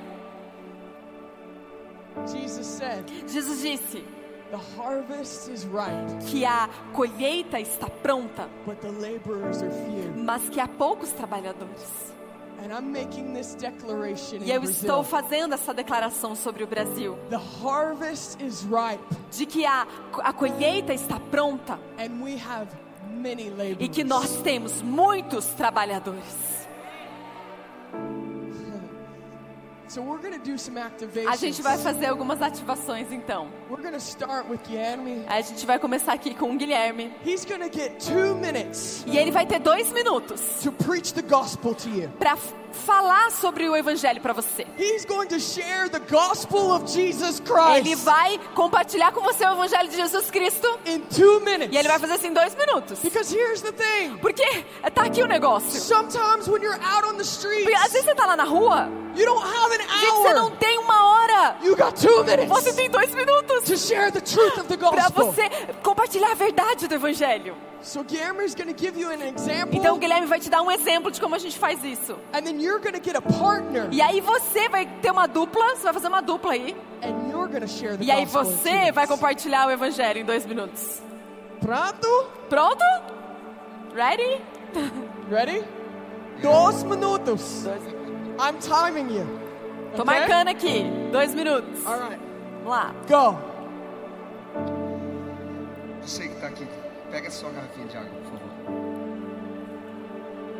Jesus 2.27 2.67
said, 2.67 3.05
Jesus 3.27 3.61
disse 3.63 4.05
The 4.51 4.59
harvest 4.81 5.49
is 5.51 5.65
ripe, 5.67 6.25
que 6.31 6.45
a 6.45 6.69
colheita 6.95 7.59
está 7.61 7.89
pronta, 8.03 8.49
but 8.65 8.81
the 8.81 8.91
laborers 8.93 9.61
are 9.63 9.71
few. 9.71 10.13
mas 10.17 10.49
que 10.49 10.61
há 10.61 10.69
poucos 10.69 11.11
trabalhadores. 11.13 12.15
And 12.63 12.73
I'm 12.73 12.91
making 12.91 13.35
this 13.35 13.55
declaration 13.55 14.39
E 14.41 14.45
in 14.51 14.55
eu 14.55 14.61
Brazil. 14.63 14.89
estou 14.89 15.03
fazendo 15.05 15.53
essa 15.55 15.75
declaração 15.75 16.35
sobre 16.35 16.63
o 16.65 16.67
Brasil, 16.67 17.19
The 17.29 17.37
harvest 17.63 18.41
is 18.43 18.63
ripe, 18.65 19.03
de 19.31 19.47
que 19.47 19.67
a, 19.67 19.87
a 20.23 20.33
colheita 20.33 20.95
está 20.95 21.19
pronta 21.31 21.79
and 21.99 22.23
we 22.23 22.37
have 22.39 22.69
many 23.13 23.51
laborers. 23.51 23.77
e 23.81 23.89
que 23.89 24.05
nós 24.05 24.41
temos 24.43 24.81
muitos 24.81 25.47
trabalhadores. 25.49 26.56
A 31.29 31.37
gente 31.37 31.63
vai 31.63 31.79
fazer 31.79 32.07
algumas 32.07 32.43
ativações 32.43 33.11
então. 33.13 33.49
A 35.29 35.41
gente 35.41 35.67
vai 35.67 35.79
começar 35.79 36.13
aqui 36.13 36.35
com 36.35 36.53
o 36.53 36.57
Guilherme. 36.57 37.13
He's 37.25 37.45
going 37.45 37.69
to 37.69 37.71
get 37.73 37.99
two 38.05 38.35
minutes 38.35 39.05
E 39.07 39.17
ele 39.17 39.31
vai 39.31 39.47
ter 39.47 39.59
dois 39.59 39.93
minutos 39.93 40.41
to 40.63 40.73
preach 40.73 41.15
the 41.15 41.23
gospel 41.23 41.75
to 41.75 41.89
you. 41.89 42.09
para 42.19 42.37
falar 42.77 43.31
sobre 43.33 43.69
o 43.69 43.75
Evangelho 43.77 44.21
para 44.21 44.33
você. 44.33 44.67
He's 44.79 45.05
going 45.05 45.27
to 45.29 45.41
share 45.41 45.89
the 45.89 45.99
gospel 45.99 46.73
of 46.73 46.87
Jesus 46.91 47.41
Ele 47.41 47.91
Christ 47.91 48.05
vai 48.05 48.39
compartilhar 48.55 49.13
com 49.13 49.21
você 49.23 49.45
o 49.45 49.53
Evangelho 49.53 49.89
de 49.89 49.97
Jesus 49.97 50.31
Cristo. 50.31 50.79
in 50.87 51.01
two 51.01 51.41
minutes. 51.41 51.73
E 51.73 51.77
ele 51.77 51.89
vai 51.89 51.99
fazer 51.99 52.15
assim 52.15 52.29
em 52.29 52.33
dois 52.33 52.55
minutos. 52.55 53.01
Because 53.01 53.35
here's 53.35 53.63
the 53.63 53.73
thing. 53.73 54.17
Porque 54.19 54.65
tá 54.95 55.05
aqui 55.05 55.23
o 55.23 55.27
negócio. 55.27 55.81
Sometimes 55.81 56.49
when 56.49 56.63
you're 56.63 56.81
out 56.83 57.05
on 57.07 57.17
the 57.17 57.25
streets, 57.25 57.65
Porque 57.65 57.77
às 57.77 57.93
vezes 57.93 58.05
você 58.05 58.15
tá 58.15 58.27
lá 58.27 58.37
na 58.37 58.45
rua, 58.45 58.89
you 59.15 59.25
don't 59.25 59.43
have 59.45 59.75
an 59.75 59.87
gente, 59.99 60.11
você 60.13 60.35
não 60.35 60.51
tem 60.51 60.79
uma 60.79 61.05
hora. 61.05 61.57
Você 62.49 62.73
tem 62.73 62.91
dois 62.91 63.15
minutos 63.15 63.65
to 63.65 63.77
share 63.77 64.13
the 64.13 64.21
truth 64.21 64.59
of 64.59 64.69
the 64.69 64.77
para 64.77 65.09
você 65.09 65.49
compartilhar 65.83 66.33
a 66.33 66.35
verdade 66.35 66.87
do 66.87 66.95
evangelho. 66.95 67.57
So 67.87 68.03
Guillermo's 68.03 68.57
going 68.57 68.67
to 68.67 68.75
give 68.75 68.97
you 68.99 69.13
an 69.13 69.23
example, 69.23 69.79
Então 69.79 69.95
o 69.95 69.99
Guilherme 70.01 70.27
vai 70.27 70.41
te 70.41 70.51
dar 70.51 70.61
um 70.61 70.69
exemplo 70.73 71.09
de 71.09 71.21
como 71.21 71.37
a 71.37 71.39
gente 71.39 71.57
faz 71.57 71.85
isso. 71.85 72.19
and 72.35 72.43
then 72.43 72.61
you're 72.61 72.81
going 72.81 72.95
to 72.95 73.01
get 73.01 73.15
a 73.15 73.21
partner, 73.23 73.87
E 73.93 74.03
aí 74.03 74.21
você 74.21 74.69
vai 74.69 74.87
ter 75.01 75.13
uma 75.13 75.29
dupla, 75.29 75.77
você 75.77 75.85
vai 75.85 75.93
fazer 75.93 76.09
uma 76.09 76.21
dupla 76.21 76.53
aí. 76.55 76.75
and 77.05 77.31
you're 77.31 77.47
going 77.49 77.61
to 77.61 77.69
share 77.69 77.97
the 77.97 78.03
E 78.05 78.11
aí 78.11 78.25
você 78.27 78.91
vai 78.91 79.07
compartilhar 79.07 79.69
o 79.69 79.71
evangelho 79.71 80.19
em 80.21 80.25
dois 80.25 80.45
minutos. 80.45 81.01
Pronto? 81.61 82.09
Pronto? 82.49 82.85
Ready? 83.95 84.43
Ready? 85.31 85.65
Dois 86.43 86.83
minutos. 86.83 87.67
I'm 88.41 88.59
timing 88.61 89.15
you. 89.17 89.27
Tô 89.95 90.03
Okay? 90.03 90.19
marcando 90.19 90.49
aqui. 90.49 90.85
Dois 91.13 91.33
minutos. 91.35 91.87
All 91.87 92.01
right. 92.01 92.19
Vamos 92.65 92.69
lá. 92.69 92.93
Go. 93.09 93.39
Você 96.03 96.27
que 96.29 96.35
tá 96.41 96.49
aqui, 96.49 96.67
pega 97.11 97.31
sua 97.31 97.51
garrafinha 97.51 97.87
de 97.87 97.97
água, 97.97 98.11
por 98.11 98.33
favor. 98.33 98.51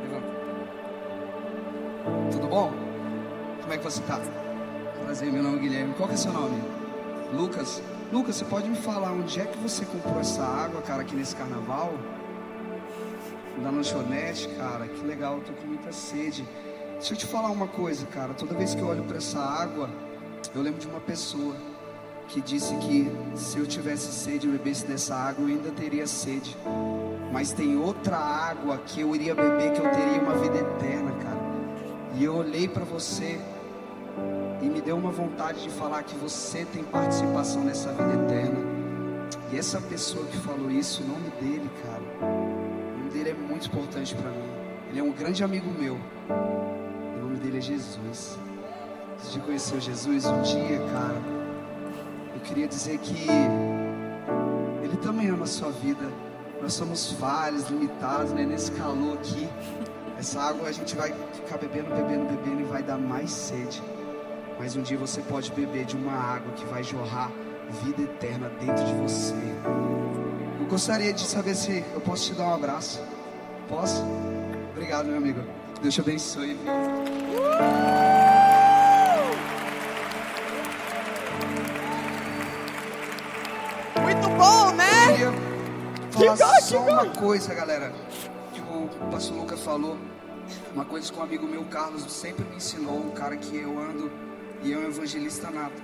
Levanta. 0.03 0.27
Tudo 2.33 2.47
bom? 2.47 2.73
Como 3.61 3.73
é 3.73 3.79
que 3.79 3.85
você 3.85 4.03
tá? 4.03 4.21
Prazer, 5.05 5.33
meu 5.33 5.43
nome 5.43 5.59
é 5.59 5.61
Guilherme. 5.61 5.95
Qual 5.95 6.09
que 6.09 6.15
é 6.15 6.19
seu 6.19 6.33
nome? 6.33 6.63
Lucas. 7.33 7.83
Lucas, 8.13 8.37
você 8.37 8.45
pode 8.45 8.69
me 8.69 8.77
falar 8.77 9.13
onde 9.13 9.41
é 9.41 9.45
que 9.45 9.59
você 9.59 9.85
comprou 9.85 10.21
essa 10.21 10.43
água, 10.43 10.81
cara, 10.83 11.03
aqui 11.03 11.17
nesse 11.17 11.35
carnaval? 11.35 11.93
Na 13.59 13.71
lanchonete, 13.71 14.49
cara, 14.51 14.87
que 14.87 15.05
legal, 15.05 15.41
tô 15.41 15.53
com 15.55 15.67
muita 15.67 15.91
sede. 15.91 16.47
Deixa 16.93 17.15
eu 17.15 17.19
te 17.19 17.27
falar 17.27 17.51
uma 17.51 17.67
coisa, 17.67 18.07
cara. 18.07 18.33
Toda 18.35 18.55
vez 18.55 18.75
que 18.75 18.81
eu 18.81 18.87
olho 18.87 19.03
para 19.05 19.17
essa 19.17 19.41
água, 19.41 19.91
eu 20.55 20.63
lembro 20.63 20.81
de 20.81 20.87
uma 20.87 21.01
pessoa 21.01 21.57
que 22.29 22.41
disse 22.41 22.75
que 22.77 23.11
se 23.35 23.59
eu 23.59 23.67
tivesse 23.67 24.13
sede 24.13 24.47
e 24.47 24.51
bebesse 24.51 24.87
dessa 24.87 25.15
água, 25.15 25.45
eu 25.45 25.49
ainda 25.49 25.71
teria 25.71 26.07
sede. 26.07 26.57
Mas 27.33 27.53
tem 27.53 27.77
outra 27.77 28.17
água 28.17 28.79
que 28.79 29.01
eu 29.01 29.15
iria 29.15 29.35
beber 29.35 29.73
que 29.73 29.81
eu 29.81 29.91
teria 29.91 30.21
uma 30.21 30.35
vida 30.35 30.59
eterna, 30.59 31.13
cara. 31.13 31.41
E 32.15 32.25
eu 32.25 32.35
olhei 32.35 32.67
para 32.67 32.85
você 32.85 33.39
e 34.63 34.67
me 34.67 34.81
deu 34.81 34.97
uma 34.97 35.11
vontade 35.11 35.63
de 35.63 35.71
falar 35.71 36.03
que 36.03 36.17
você 36.17 36.65
tem 36.65 36.83
participação 36.83 37.63
nessa 37.63 37.93
vida 37.93 38.15
eterna. 38.25 38.59
E 39.53 39.57
essa 39.57 39.81
pessoa 39.81 40.25
que 40.27 40.37
falou 40.39 40.71
isso, 40.71 41.03
o 41.03 41.07
nome 41.07 41.31
dele, 41.41 41.71
cara, 41.83 42.03
o 42.23 42.99
nome 42.99 43.11
dele 43.11 43.31
é 43.31 43.35
muito 43.35 43.69
importante 43.69 44.15
para 44.15 44.31
mim. 44.31 44.51
Ele 44.91 45.01
é 45.01 45.03
um 45.03 45.13
grande 45.13 45.45
amigo 45.45 45.71
meu. 45.79 45.99
O 46.29 47.21
nome 47.21 47.37
dele 47.39 47.59
é 47.59 47.61
Jesus. 47.61 48.39
Você 49.19 49.39
já 49.39 49.41
conheceu 49.41 49.81
Jesus 49.81 50.25
um 50.27 50.43
dia, 50.43 50.79
cara? 50.93 51.36
Queria 52.47 52.69
dizer 52.69 52.99
que 52.99 53.27
Ele 54.83 54.97
também 55.03 55.29
ama 55.29 55.45
a 55.45 55.47
sua 55.47 55.71
vida. 55.71 56.07
Nós 56.63 56.75
somos 56.75 57.13
falhos, 57.13 57.69
limitados, 57.69 58.33
né? 58.33 58.45
Nesse 58.45 58.71
calor 58.73 59.15
aqui. 59.15 59.49
Essa 60.19 60.41
água 60.41 60.69
a 60.69 60.73
gente 60.73 60.97
vai 60.97 61.13
ficar 61.35 61.59
bebendo, 61.59 61.91
bebendo, 61.91 62.25
bebendo 62.25 62.61
e 62.63 62.65
vai 62.65 62.83
dar 62.83 62.97
mais 62.97 63.31
sede. 63.31 63.83
Mas 64.59 64.75
um 64.77 64.83
dia 64.83 64.97
você 64.97 65.21
pode 65.21 65.53
beber 65.53 65.85
de 65.85 65.97
uma 65.97 66.13
água 66.13 66.53
que 66.55 66.65
vai 66.65 66.83
jorrar 66.83 67.31
vida 67.85 68.03
eterna 68.03 68.51
dentro 68.61 68.85
de 68.85 68.95
você. 68.95 69.35
Eu 70.61 70.67
gostaria 70.67 71.13
de 71.13 71.23
saber 71.27 71.55
se 71.55 71.85
eu 71.93 72.01
posso 72.01 72.33
te 72.33 72.35
dar 72.35 72.45
um 72.49 72.55
abraço. 72.55 73.03
Posso? 73.69 74.03
Obrigado, 74.71 75.07
meu 75.07 75.19
amigo. 75.19 75.41
Deus 75.83 75.95
te 75.95 76.01
abençoe. 76.01 76.55
viu? 76.55 78.06
Só 86.61 86.81
uma 86.81 87.07
coisa, 87.11 87.55
galera, 87.55 87.93
que 88.53 88.61
o 88.61 89.11
pastor 89.11 89.37
Lucas 89.37 89.61
falou. 89.61 89.97
Uma 90.73 90.85
coisa 90.85 91.13
que 91.13 91.19
um 91.19 91.23
amigo 91.23 91.47
meu, 91.47 91.65
Carlos, 91.65 92.03
sempre 92.13 92.45
me 92.45 92.57
ensinou, 92.57 92.99
um 92.99 93.11
cara 93.11 93.37
que 93.37 93.57
eu 93.57 93.79
ando 93.79 94.11
e 94.63 94.73
é 94.73 94.79
um 94.79 94.85
evangelista 94.87 95.51
nato. 95.51 95.83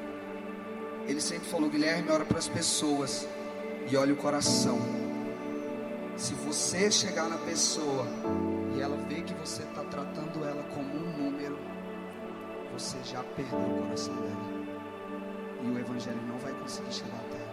Ele 1.06 1.20
sempre 1.20 1.48
falou, 1.48 1.68
Guilherme, 1.68 2.10
ora 2.10 2.24
para 2.24 2.38
as 2.38 2.48
pessoas 2.48 3.26
e 3.90 3.96
olha 3.96 4.12
o 4.12 4.16
coração. 4.16 4.78
Se 6.16 6.34
você 6.34 6.90
chegar 6.90 7.28
na 7.28 7.38
pessoa 7.38 8.06
e 8.76 8.80
ela 8.80 8.96
vê 9.08 9.22
que 9.22 9.34
você 9.34 9.62
está 9.62 9.82
tratando 9.82 10.44
ela 10.44 10.62
como 10.74 10.94
um 10.94 11.24
número, 11.24 11.58
você 12.72 12.96
já 13.04 13.22
perdeu 13.36 13.58
o 13.58 13.82
coração 13.82 14.14
dela. 14.14 14.52
E 15.62 15.66
o 15.66 15.78
evangelho 15.78 16.20
não 16.28 16.38
vai 16.38 16.52
conseguir 16.52 16.92
chegar 16.92 17.16
até 17.16 17.36
ela. 17.36 17.52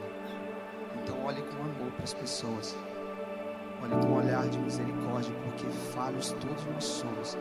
Então 1.02 1.24
olhe 1.26 1.42
com 1.42 1.62
amor 1.62 1.92
para 1.96 2.04
as 2.04 2.14
pessoas. 2.14 2.76
Olhe 3.82 3.92
com 4.02 4.08
um 4.14 4.18
olhar 4.18 4.48
de 4.48 4.58
misericórdia, 4.60 5.34
porque 5.44 5.66
falhos 5.94 6.32
todos 6.40 6.66
nós 6.74 6.84
somos. 6.84 7.38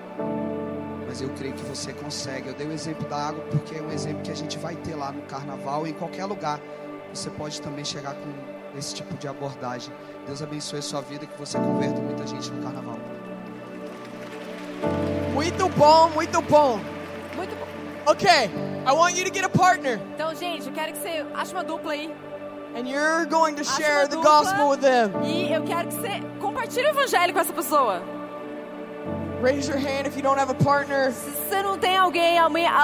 Mas 1.06 1.20
eu 1.22 1.28
creio 1.30 1.54
que 1.54 1.62
você 1.64 1.92
consegue. 1.92 2.48
Eu 2.48 2.54
dei 2.54 2.66
o 2.66 2.72
exemplo 2.72 3.06
da 3.08 3.16
água 3.28 3.42
porque 3.50 3.76
é 3.76 3.82
um 3.82 3.90
exemplo 3.90 4.22
que 4.22 4.30
a 4.30 4.36
gente 4.36 4.58
vai 4.58 4.76
ter 4.76 4.94
lá 4.94 5.10
no 5.10 5.22
carnaval, 5.22 5.86
em 5.86 5.92
qualquer 5.94 6.24
lugar. 6.26 6.60
Você 7.12 7.30
pode 7.30 7.60
também 7.62 7.84
chegar 7.84 8.14
com 8.14 8.78
esse 8.78 8.94
tipo 8.94 9.14
de 9.16 9.26
abordagem. 9.26 9.92
Deus 10.26 10.42
abençoe 10.42 10.80
a 10.80 10.82
sua 10.82 11.00
vida, 11.00 11.26
que 11.26 11.38
você 11.38 11.58
converta 11.58 12.00
muita 12.00 12.26
gente 12.26 12.50
no 12.50 12.62
carnaval. 12.62 12.98
Muito 15.32 15.68
bom, 15.70 16.08
muito 16.10 16.42
bom. 16.42 16.78
Muito 17.36 17.54
bom. 17.56 18.12
Okay, 18.12 18.50
I 18.86 18.92
want 18.92 19.16
you 19.16 19.24
to 19.24 19.30
get 19.34 19.44
a 19.44 19.48
partner, 19.50 20.00
Então, 20.14 20.34
gente, 20.34 20.66
eu 20.66 20.72
quero 20.72 20.92
que 20.92 20.98
você 20.98 21.24
ache 21.34 21.52
uma 21.52 21.62
dupla 21.64 21.92
aí. 21.92 22.14
and 22.74 22.86
you're 22.86 23.26
going 23.26 23.54
to 23.54 23.64
share 23.64 24.06
the 24.06 24.16
gospel 24.16 24.68
with 24.70 24.80
them. 24.80 25.10
E 25.24 25.52
eu 25.52 25.62
quero 25.64 25.88
que 25.88 25.94
você 25.94 26.20
compartilhe 26.58 26.86
o 26.88 26.90
evangelho 26.90 27.32
com 27.32 27.38
essa 27.38 27.52
pessoa. 27.52 28.02
Raise 29.40 29.68
your 29.70 29.78
hand 29.78 30.06
if 30.08 30.16
you 30.16 30.22
don't 30.22 30.38
have 30.38 30.50
a 30.50 30.54
partner. 30.54 31.12
Se 31.12 31.30
você 31.30 31.62
não 31.62 31.78
tem 31.78 31.96
alguém, 31.96 32.36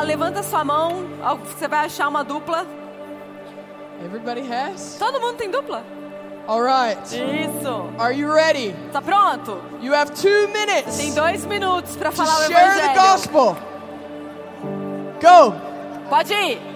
levanta 0.05 0.43
sua 0.45 0.65
mão. 0.65 1.05
Você 1.45 1.67
vai 1.67 1.87
achar 1.87 2.07
uma 2.09 2.23
dupla. 2.23 2.65
Everybody 4.05 4.43
has? 4.43 4.97
Todo 4.99 5.21
mundo 5.21 5.37
tem 5.37 5.51
dupla? 5.51 5.83
All 6.47 6.63
right. 6.63 7.01
Isso. 7.07 7.91
Are 7.99 8.15
you 8.15 8.33
ready? 8.33 8.75
Tá 8.93 9.03
pronto? 9.03 9.61
You 9.81 9.95
have 9.95 10.13
two 10.13 10.49
minutes 10.49 10.97
Tem 10.97 11.13
dois 11.13 11.45
minutos 11.47 11.97
to 11.97 12.13
falar 12.13 12.35
o 12.35 12.47
share 12.47 12.75
the 12.75 12.85
evangelho. 12.85 13.01
gospel. 13.01 13.57
Go. 15.21 15.55
Pode 16.09 16.33
ir. 16.35 16.74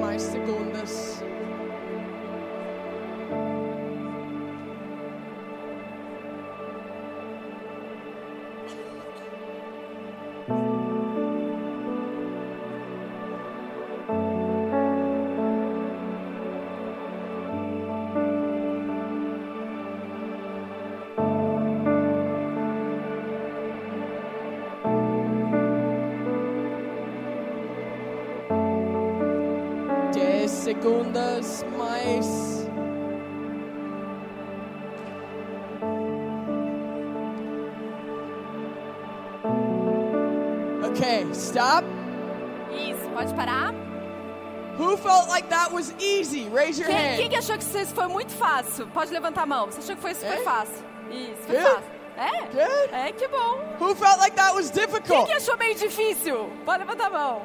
Mais 0.00 0.22
segundas 0.22 1.22
mais. 31.80 32.26
Okay, 40.90 41.24
stop. 41.32 41.84
Isso, 42.72 43.08
pode 43.14 43.34
parar. 43.34 43.72
Who 44.78 44.96
felt 44.96 45.28
like 45.28 45.48
that 45.50 45.72
was 45.72 45.92
easy? 45.98 46.48
Raise 46.48 46.78
your 46.78 46.88
Quem, 46.88 46.96
hand. 46.96 47.16
quem 47.18 47.28
que 47.28 47.36
achou 47.36 47.58
que 47.58 47.64
isso 47.64 47.94
foi 47.94 48.08
muito 48.08 48.32
fácil? 48.32 48.86
Pode 48.88 49.12
levantar 49.12 49.42
a 49.42 49.46
mão. 49.46 49.66
Você 49.66 49.80
achou 49.80 49.96
que 49.96 50.02
foi 50.02 50.14
super 50.14 50.38
É? 50.38 50.42
fácil? 50.42 50.84
Isso, 51.10 51.42
foi 51.46 51.56
Good. 51.56 51.68
fácil. 51.68 51.90
É? 52.16 52.40
Good. 52.46 52.94
É, 52.94 53.12
que 53.12 53.28
bom. 53.28 53.58
Who 53.80 53.94
felt 53.94 54.18
like 54.20 54.36
that 54.36 54.54
was 54.54 54.70
Quem 54.70 54.86
difficult? 54.86 55.26
que 55.26 55.32
achou 55.32 55.56
meio 55.58 55.74
difícil? 55.74 56.50
Pode 56.64 56.80
levantar 56.84 57.06
a 57.06 57.10
mão. 57.10 57.42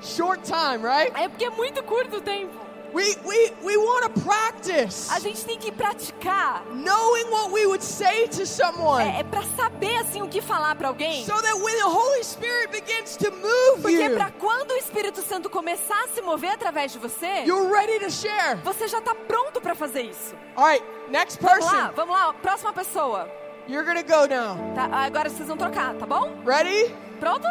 Short 0.00 0.42
time, 0.42 0.82
right? 0.84 1.12
É 1.14 1.28
porque 1.28 1.44
é 1.44 1.50
muito 1.50 1.82
curto 1.84 2.16
o 2.16 2.20
tempo. 2.20 2.63
We 2.94 3.16
we 3.24 3.52
we 3.62 3.76
want 3.76 4.04
to 4.14 4.20
practice 4.20 5.10
A 5.10 5.18
gente 5.18 5.44
tem 5.44 5.58
que 5.58 5.72
praticar. 5.72 6.62
knowing 6.72 7.24
what 7.30 7.50
we 7.52 7.66
would 7.66 7.82
say 7.82 8.28
to 8.28 8.46
someone 8.46 9.02
É, 9.04 9.20
é 9.20 9.24
pra 9.24 9.42
saber, 9.56 9.96
assim, 9.96 10.22
o 10.22 10.28
que 10.28 10.40
falar 10.40 10.74
pra 10.76 10.88
alguém. 10.88 11.24
so 11.24 11.32
that 11.42 11.54
when 11.60 11.74
the 11.76 11.84
Holy 11.88 12.22
Spirit 12.22 12.68
begins 12.70 13.16
to 13.16 13.30
move 13.32 13.82
Porque 13.82 14.10
pra 14.10 14.30
quando 14.30 14.70
o 14.70 14.76
Espírito 14.76 15.22
Santo 15.22 15.50
começar 15.50 16.04
a 16.04 16.08
se 16.08 16.22
mover 16.22 16.52
através 16.52 16.92
de 16.92 16.98
você, 17.00 17.42
you're 17.44 17.68
ready 17.70 17.98
to 17.98 18.10
share. 18.10 18.58
você 18.62 18.86
já 18.86 19.00
tá 19.00 19.14
pronto 19.14 19.60
pra 19.60 19.74
fazer 19.74 20.02
isso. 20.02 20.34
All 20.54 20.66
right, 20.66 20.84
next 21.10 21.38
Vamos 21.42 21.64
lá, 21.66 21.72
person. 21.72 21.92
vamos 21.96 22.14
lá. 22.16 22.32
Próxima 22.34 22.72
pessoa. 22.72 23.28
You're 23.66 23.84
to 23.94 24.02
go 24.06 24.26
now. 24.28 24.56
Tá, 24.74 24.88
agora 24.92 25.28
vocês 25.30 25.48
vão 25.48 25.56
trocar, 25.56 25.94
tá 25.94 26.06
bom? 26.06 26.30
Ready? 26.44 26.94
Pronto? 27.18 27.48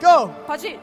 Go. 0.00 0.28
Pode 0.46 0.66
ir. 0.68 0.80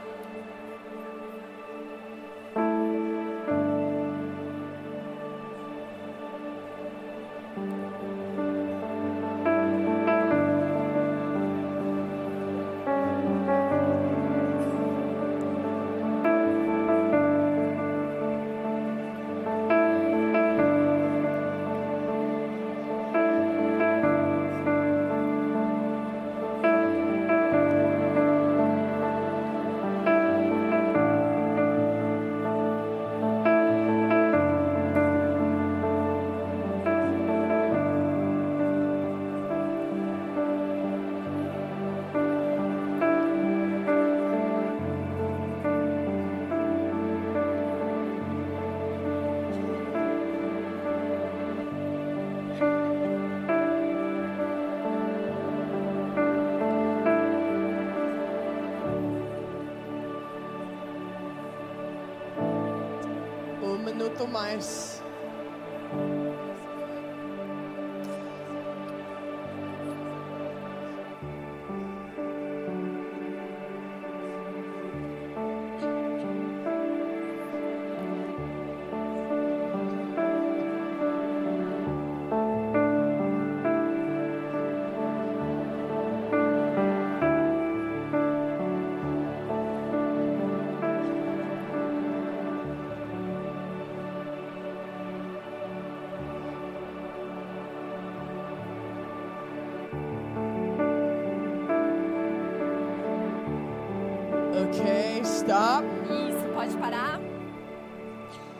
Mais. 64.27 64.90
Okay, 104.69 105.21
stop. 105.23 105.83
Isso, 106.09 106.45
pode 106.53 106.77
parar. 106.77 107.19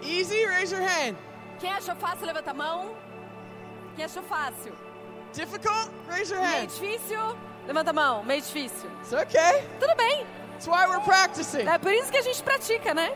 Easy, 0.01 0.45
raise 0.47 0.73
your 0.73 0.81
hand. 0.83 1.15
Quem 1.59 1.71
achou 1.71 1.95
fácil, 1.95 2.25
levanta 2.25 2.51
a 2.51 2.53
mão. 2.53 2.95
Quem 3.95 4.05
achou 4.05 4.23
fácil? 4.23 4.73
Difficult? 5.33 5.91
Raise 6.09 6.31
your 6.33 6.41
Meio 6.41 6.61
hand. 6.61 6.67
difícil? 6.67 7.19
Levanta 7.67 7.91
a 7.91 7.93
mão. 7.93 8.23
Meio 8.23 8.41
difícil. 8.41 8.89
It's 9.01 9.13
okay. 9.13 9.63
Tudo 9.79 9.95
bem. 9.95 10.25
That's 10.53 10.67
why 10.67 10.87
we're 10.87 11.03
practicing. 11.03 11.67
É 11.67 11.77
por 11.77 11.91
isso 11.93 12.11
que 12.11 12.17
a 12.17 12.21
gente 12.21 12.41
pratica, 12.41 12.93
né? 12.93 13.11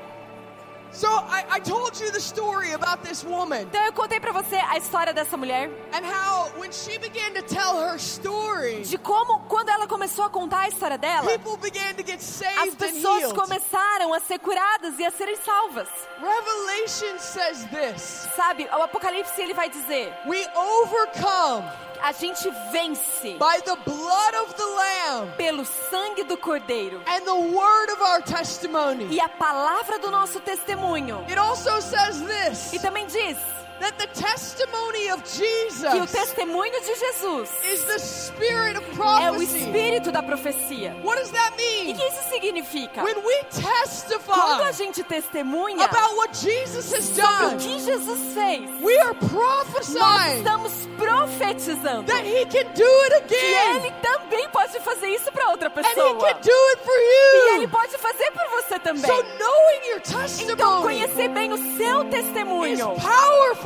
So 0.91 1.07
I, 1.09 1.43
I 1.57 1.59
told 1.59 1.99
you 2.01 2.09
the 2.11 2.19
story 2.21 2.73
about 2.73 3.03
this 3.03 3.23
woman 3.25 3.63
Então 3.63 3.83
eu 3.83 3.91
contei 3.93 4.19
pra 4.19 4.31
você 4.31 4.55
a 4.55 4.77
história 4.77 5.13
dessa 5.13 5.35
mulher. 5.35 5.69
and 5.93 6.05
how 6.05 6.49
when 6.57 6.71
she 6.71 6.97
began 6.97 7.33
to 7.33 7.41
tell 7.43 7.77
her 7.77 7.95
story, 7.97 8.81
De 8.83 8.97
como, 8.97 9.39
quando 9.49 9.69
ela 9.69 9.87
começou 9.87 10.23
a 10.25 10.29
contar 10.29 10.61
a 10.61 10.67
história 10.69 10.97
dela, 10.97 11.27
people 11.27 11.57
began 11.57 11.93
to 11.95 12.03
get 12.05 12.15
as 12.19 12.23
saved 12.23 12.69
and 12.69 12.75
pessoas 12.77 13.33
começaram 13.33 14.13
a 14.13 14.19
ser 14.21 14.39
curadas 14.39 14.97
e 14.97 15.05
a 15.05 15.11
serem 15.11 15.35
salvas. 15.37 15.89
Revelation 16.19 17.19
says 17.19 17.65
this. 17.65 18.27
Sabe, 18.35 18.65
o 18.71 18.81
Apocalipse 18.81 19.41
ele 19.41 19.53
vai 19.53 19.69
dizer: 19.69 20.13
We 20.25 20.47
overcome 20.55 21.65
a 22.01 22.11
gente 22.11 22.49
vence 22.71 23.37
by 23.37 23.59
the 23.65 23.75
blood 23.85 24.35
of 24.43 24.53
the 24.55 24.65
Lamb 24.65 25.31
pelo 25.37 25.63
sangue 25.65 26.23
do 26.27 26.37
Cordeiro 26.37 26.99
and 27.07 27.25
the 27.25 27.35
word 27.35 27.89
of 27.91 28.01
our 28.01 28.21
testimony. 28.21 29.07
e 29.11 29.19
a 29.19 29.29
palavra 29.29 29.99
do 29.99 30.09
nosso 30.11 30.39
testemunho. 30.39 31.23
It 31.29 31.37
also 31.37 31.79
says 31.81 32.21
this 32.21 32.73
E 32.73 32.79
também 32.79 33.05
diz 33.07 33.37
that 33.79 33.97
the 33.97 34.07
testimony 34.07 35.09
of 35.11 35.21
que 35.23 35.29
o 35.29 35.91
Jesus 36.05 36.11
testemunho 36.11 36.71
de 36.81 36.95
Jesus 36.95 37.49
is 37.63 37.83
the 37.85 37.99
spirit 37.99 38.77
of 38.77 38.85
é 38.85 38.91
o 38.91 38.95
prophecy. 38.95 39.57
espírito 39.59 40.11
da 40.11 40.23
profecia. 40.23 40.95
What 41.03 41.19
does 41.19 41.31
that 41.31 41.53
E 41.59 41.81
o 41.81 41.85
mean? 41.85 41.95
que 41.95 42.03
isso 42.07 42.29
significa? 42.29 43.03
When 43.03 43.17
we 43.17 43.35
Quando 43.51 43.67
a 43.67 43.85
testify 43.85 44.71
gente 44.73 45.03
testemunha 45.03 45.85
about 45.85 46.15
what 46.15 46.33
Jesus 46.37 46.91
has 46.93 47.05
sobre 47.05 47.21
o 47.21 47.49
done, 47.49 47.57
que 47.57 47.79
Jesus 47.79 48.33
fez, 48.33 48.69
we 48.81 48.97
are 48.99 49.13
nós 49.13 49.31
prophesying 49.31 50.37
estamos 50.37 50.71
profetizando 50.97 52.03
that 52.07 52.25
He 52.25 52.45
can 52.45 52.71
do 52.73 53.01
it 53.13 53.27
que 53.27 53.35
again. 53.35 53.75
Ele 53.77 53.91
também 54.01 54.49
pode 54.49 54.79
fazer 54.79 55.07
isso 55.09 55.31
para 55.31 55.49
outra 55.49 55.67
And 55.69 55.79
He 55.81 55.83
pessoa. 55.83 56.19
can 56.33 56.41
do 56.41 56.69
it 56.69 56.83
for 56.83 56.95
E 56.97 57.53
Ele 57.55 57.63
you. 57.63 57.69
pode 57.69 57.97
fazer 57.97 58.31
por 58.31 58.47
você 58.61 58.79
também. 58.79 59.05
So 59.05 59.23
knowing 59.37 59.89
your 59.89 59.99
Então 59.99 60.21
testimony 60.21 60.81
conhecer 60.83 61.29
bem 61.29 61.51
o 61.53 61.77
seu 61.77 62.03
is 62.03 62.09
testemunho 62.09 62.95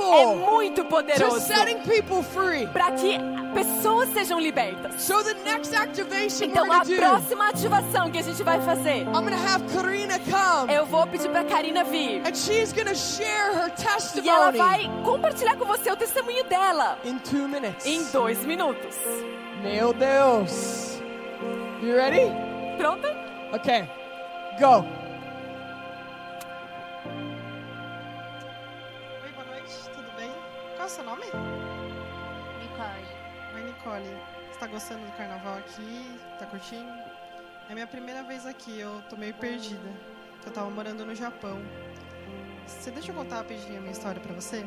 é 0.01 0.25
muito 0.35 0.83
to 0.83 0.89
poderoso 0.89 1.39
setting 1.41 1.79
people 1.79 2.23
free. 2.23 2.67
para 2.67 2.91
que 2.91 3.17
pessoas 3.53 4.09
sejam 4.13 4.39
libertas. 4.39 5.01
So 5.01 5.23
the 5.23 5.33
next 5.43 5.75
activation 5.75 6.45
Então 6.45 6.71
a 6.71 6.83
próxima 6.85 7.49
ativação 7.49 8.09
que 8.11 8.17
a 8.19 8.23
gente 8.23 8.41
vai 8.43 8.61
fazer, 8.61 9.01
I'm 9.01 9.11
gonna 9.13 9.35
have 9.35 9.63
Karina 9.73 10.19
come 10.19 10.73
eu 10.73 10.85
vou 10.85 11.05
pedir 11.07 11.29
para 11.29 11.43
Karina 11.45 11.83
vir. 11.83 12.21
and 12.25 12.35
she's 12.35 12.71
gonna 12.73 12.95
share 12.95 13.53
her 13.53 13.71
E 14.23 14.29
ela 14.29 14.51
vai 14.51 14.89
compartilhar 15.03 15.55
com 15.55 15.65
você 15.65 15.91
o 15.91 15.95
testemunho 15.95 16.43
dela 16.45 16.97
in 17.03 17.17
two 17.19 17.47
minutes. 17.47 17.85
em 17.85 18.03
dois 18.11 18.43
minutos. 18.45 18.95
Meu 19.61 19.93
Deus. 19.93 21.01
You 21.81 21.95
ready? 21.95 22.31
Pronta? 22.77 23.09
Okay, 23.53 23.89
go. 24.59 24.85
O 30.89 30.91
seu 30.91 31.03
nome? 31.03 31.25
Nicole. 32.61 33.05
Oi, 33.53 33.61
Nicole. 33.61 34.17
Você 34.51 34.59
tá 34.59 34.65
gostando 34.65 35.05
do 35.05 35.11
carnaval 35.11 35.59
aqui? 35.59 36.19
Tá 36.39 36.47
curtindo? 36.47 36.91
É 37.69 37.73
minha 37.75 37.85
primeira 37.85 38.23
vez 38.23 38.43
aqui, 38.47 38.79
eu 38.79 38.99
tô 39.07 39.15
meio 39.15 39.35
perdida. 39.35 39.87
Eu 40.43 40.51
tava 40.51 40.67
morando 40.71 41.05
no 41.05 41.13
Japão. 41.13 41.59
Você 42.65 42.89
deixa 42.89 43.11
eu 43.11 43.15
contar 43.15 43.37
rapidinho 43.37 43.77
a 43.77 43.81
minha 43.81 43.91
história 43.91 44.19
pra 44.19 44.33
você? 44.33 44.65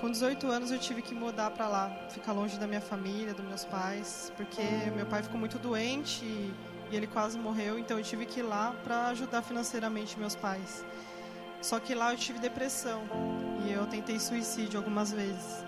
Com 0.00 0.12
18 0.12 0.46
anos 0.46 0.70
eu 0.70 0.78
tive 0.78 1.02
que 1.02 1.12
mudar 1.12 1.50
pra 1.50 1.66
lá, 1.66 1.90
ficar 2.10 2.32
longe 2.32 2.56
da 2.56 2.68
minha 2.68 2.80
família, 2.80 3.34
dos 3.34 3.44
meus 3.44 3.64
pais, 3.64 4.32
porque 4.36 4.62
meu 4.94 5.06
pai 5.06 5.24
ficou 5.24 5.40
muito 5.40 5.58
doente 5.58 6.24
e, 6.24 6.54
ele 6.92 7.08
quase 7.08 7.36
morreu, 7.36 7.78
então 7.78 7.98
eu 7.98 8.04
tive 8.04 8.26
que 8.26 8.40
ir 8.40 8.44
lá 8.44 8.74
pra 8.84 9.08
ajudar 9.08 9.42
financeiramente 9.42 10.18
meus 10.18 10.36
pais. 10.36 10.84
Só 11.62 11.78
que 11.78 11.94
lá 11.94 12.12
eu 12.12 12.16
tive 12.16 12.38
depressão 12.38 13.02
e 13.66 13.72
eu 13.72 13.86
tentei 13.86 14.18
suicídio 14.18 14.78
algumas 14.78 15.12
vezes. 15.12 15.64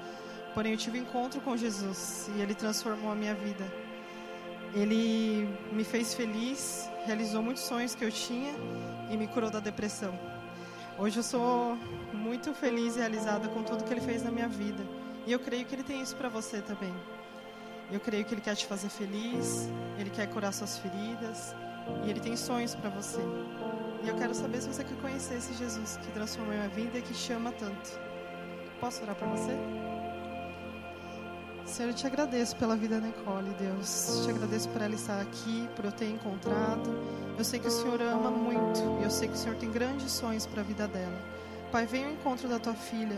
Porém, 0.54 0.72
eu 0.72 0.78
tive 0.78 0.98
encontro 0.98 1.40
com 1.40 1.56
Jesus 1.56 2.30
e 2.36 2.40
ele 2.40 2.54
transformou 2.54 3.12
a 3.12 3.14
minha 3.14 3.34
vida. 3.34 3.64
Ele 4.74 5.48
me 5.70 5.84
fez 5.84 6.14
feliz, 6.14 6.88
realizou 7.04 7.42
muitos 7.42 7.62
sonhos 7.62 7.94
que 7.94 8.04
eu 8.04 8.10
tinha 8.10 8.54
e 9.10 9.16
me 9.16 9.26
curou 9.26 9.50
da 9.50 9.60
depressão. 9.60 10.18
Hoje 10.98 11.18
eu 11.18 11.22
sou 11.22 11.76
muito 12.12 12.54
feliz 12.54 12.96
e 12.96 12.98
realizada 13.00 13.48
com 13.48 13.62
tudo 13.62 13.84
que 13.84 13.92
ele 13.92 14.00
fez 14.00 14.22
na 14.22 14.30
minha 14.30 14.48
vida. 14.48 14.82
E 15.26 15.32
eu 15.32 15.38
creio 15.38 15.64
que 15.64 15.74
ele 15.74 15.82
tem 15.82 16.00
isso 16.00 16.16
para 16.16 16.28
você 16.28 16.60
também. 16.60 16.94
Eu 17.90 18.00
creio 18.00 18.24
que 18.24 18.32
ele 18.34 18.40
quer 18.40 18.56
te 18.56 18.66
fazer 18.66 18.88
feliz, 18.88 19.68
ele 19.98 20.10
quer 20.10 20.26
curar 20.28 20.52
suas 20.52 20.78
feridas 20.78 21.54
e 22.04 22.10
ele 22.10 22.20
tem 22.20 22.36
sonhos 22.36 22.74
para 22.74 22.88
você. 22.88 23.20
E 24.04 24.08
eu 24.08 24.16
quero 24.16 24.34
saber 24.34 24.60
se 24.60 24.68
você 24.68 24.84
quer 24.84 24.96
conhecer 24.96 25.34
esse 25.36 25.54
Jesus 25.54 25.96
que 25.98 26.10
transformou 26.12 26.52
a 26.52 26.56
minha 26.56 26.68
vida 26.68 26.98
e 26.98 27.02
que 27.02 27.14
chama 27.14 27.52
tanto. 27.52 27.90
Posso 28.80 29.02
orar 29.02 29.14
para 29.14 29.28
você? 29.28 29.56
Senhor, 31.64 31.90
eu 31.90 31.94
te 31.94 32.06
agradeço 32.06 32.56
pela 32.56 32.76
vida 32.76 33.00
da 33.00 33.06
Nicole, 33.06 33.50
Deus. 33.58 34.22
Te 34.24 34.30
agradeço 34.30 34.68
por 34.70 34.82
ela 34.82 34.94
estar 34.94 35.20
aqui, 35.20 35.68
por 35.76 35.84
eu 35.84 35.92
ter 35.92 36.10
encontrado. 36.10 36.90
Eu 37.38 37.44
sei 37.44 37.60
que 37.60 37.68
o 37.68 37.70
Senhor 37.70 38.02
ama 38.02 38.30
muito 38.30 38.80
e 39.00 39.04
eu 39.04 39.10
sei 39.10 39.28
que 39.28 39.34
o 39.34 39.38
Senhor 39.38 39.56
tem 39.56 39.70
grandes 39.70 40.10
sonhos 40.10 40.46
para 40.46 40.60
a 40.60 40.64
vida 40.64 40.88
dela. 40.88 41.18
Pai, 41.70 41.86
venha 41.86 42.08
ao 42.08 42.12
encontro 42.12 42.48
da 42.48 42.58
tua 42.58 42.74
filha. 42.74 43.16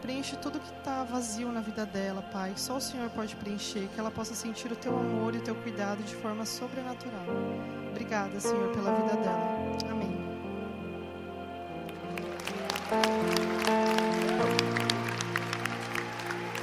Preenche 0.00 0.34
tudo 0.36 0.58
que 0.58 0.72
está 0.78 1.04
vazio 1.04 1.52
na 1.52 1.60
vida 1.60 1.86
dela, 1.86 2.22
Pai. 2.22 2.54
Só 2.56 2.78
o 2.78 2.80
Senhor 2.80 3.08
pode 3.10 3.36
preencher, 3.36 3.88
que 3.94 4.00
ela 4.00 4.10
possa 4.10 4.34
sentir 4.34 4.72
o 4.72 4.76
teu 4.76 4.98
amor 4.98 5.34
e 5.36 5.38
o 5.38 5.42
teu 5.42 5.54
cuidado 5.54 6.02
de 6.02 6.16
forma 6.16 6.44
sobrenatural. 6.44 7.26
Obrigada, 7.90 8.40
Senhor, 8.40 8.72
pela 8.72 8.92
vida 8.94 9.16
dela. 9.16 9.62
Amém. 9.88 10.11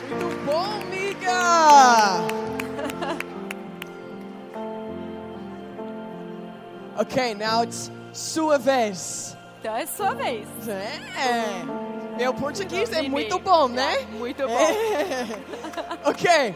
Muito 0.10 0.46
bom, 0.46 0.66
amiga! 0.82 2.22
okay, 7.02 7.34
now 7.34 7.64
it's 7.64 7.92
sua 8.14 8.58
vez. 8.60 9.36
Então 9.60 9.76
é 9.76 9.86
sua 9.86 10.14
vez. 10.14 10.48
É. 10.68 11.66
Meu 12.16 12.34
português 12.34 12.92
é 12.92 13.02
muito 13.02 13.40
bom, 13.40 13.68
né? 13.68 14.06
Muito 14.12 14.44
bom. 14.48 14.60
É. 14.60 16.10
Okay, 16.10 16.56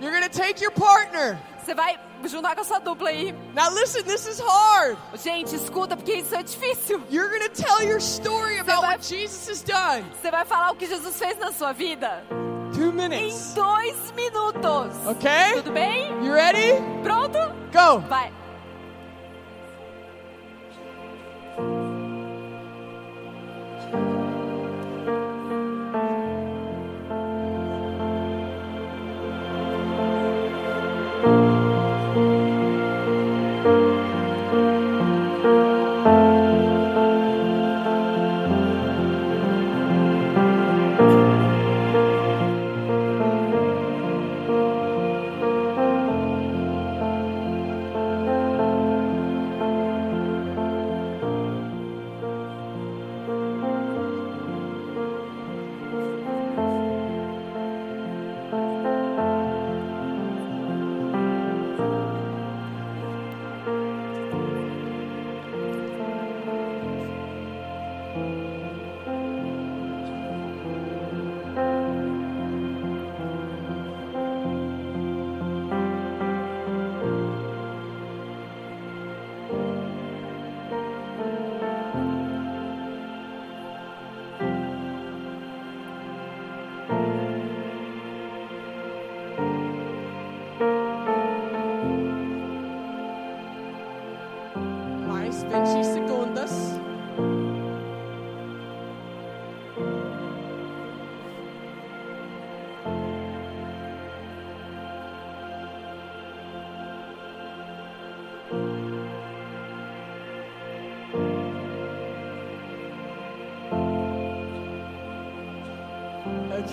you're 0.00 0.12
gonna 0.12 0.28
take 0.28 0.62
your 0.62 0.72
partner. 0.72 1.38
Você 1.62 1.74
vai 1.74 1.98
juntar 2.24 2.54
com 2.54 2.60
a 2.62 2.64
sua 2.64 2.78
dupla 2.78 3.10
aí. 3.10 3.32
Now 3.54 3.70
listen, 3.74 4.02
this 4.04 4.26
is 4.26 4.40
hard. 4.40 4.96
Gente, 5.22 5.54
escuta, 5.54 5.96
porque 5.96 6.14
isso 6.14 6.34
é 6.34 6.42
difícil. 6.42 7.02
You're 7.10 7.28
gonna 7.30 7.48
tell 7.50 7.82
your 7.86 7.98
story 8.00 8.58
about 8.58 8.80
vai- 8.82 8.96
what 8.96 9.04
Jesus 9.06 9.48
has 9.48 9.62
done. 9.62 10.04
Você 10.20 10.30
vai 10.30 10.44
falar 10.44 10.70
o 10.72 10.76
que 10.76 10.86
Jesus 10.86 11.18
fez 11.18 11.38
na 11.38 11.52
sua 11.52 11.72
vida 11.72 12.24
Two 12.74 12.88
em 12.88 12.92
minutes. 12.92 13.54
dois 13.54 13.96
minutos. 14.12 14.96
Okay? 15.06 15.54
Tudo 15.62 15.72
bem? 15.72 16.08
You 16.24 16.32
ready? 16.32 16.74
Pronto? 17.02 17.38
Go. 17.72 18.00
Vai. 18.08 18.32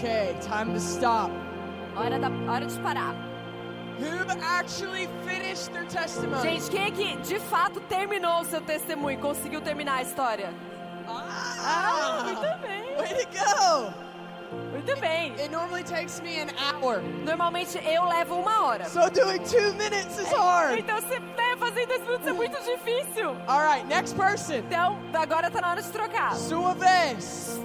Okay, 0.02 0.36
time 0.42 0.74
to 0.74 0.80
stop. 0.80 1.30
Hora, 1.96 2.18
da, 2.18 2.32
hora 2.52 2.66
de 2.66 2.80
parar. 2.80 3.14
Who 4.00 4.26
actually 4.42 5.08
finished 5.24 5.72
their 5.72 5.86
testimony? 5.86 6.42
Gente, 6.42 6.72
quem 6.72 6.86
é 6.86 6.90
que 6.92 7.18
de 7.18 7.40
fato 7.40 7.80
terminou 7.82 8.42
o 8.42 8.46
seu 8.46 8.62
testemunho? 8.62 9.20
Conseguiu 9.20 9.62
terminar 9.62 9.98
a 9.98 10.02
história? 10.02 10.52
Ah, 11.08 12.24
muito 12.24 12.42
bem. 12.66 12.96
Way 12.98 13.26
to 13.26 13.32
go! 13.32 13.94
Muito 14.72 15.00
bem. 15.00 15.34
It 15.34 15.52
normally 15.52 15.84
takes 15.84 16.20
me 16.20 16.40
an 16.40 16.50
hour, 16.58 17.04
Normalmente 17.24 17.78
eu 17.78 18.04
levo 18.06 18.40
uma 18.40 18.64
hora. 18.64 18.90
so 18.90 19.08
doing 19.12 19.38
two 19.44 19.72
minutes 19.76 20.18
is 20.18 20.32
hard. 20.34 20.80
Então 20.80 21.00
você 21.00 21.20
né, 21.20 21.56
fazer 21.60 21.86
dois 21.86 22.02
minutos 22.02 22.26
é 22.26 22.34
muito 22.34 22.58
difícil. 22.64 23.36
All 23.48 23.62
right, 23.62 23.86
next 23.86 24.16
person. 24.16 24.56
Então, 24.56 24.98
agora 25.14 25.52
tá 25.52 25.62
na 25.62 25.70
hora 25.70 25.82
de 25.84 25.92
trocar. 25.92 26.34
Sua 26.34 26.74
vez. 26.74 27.62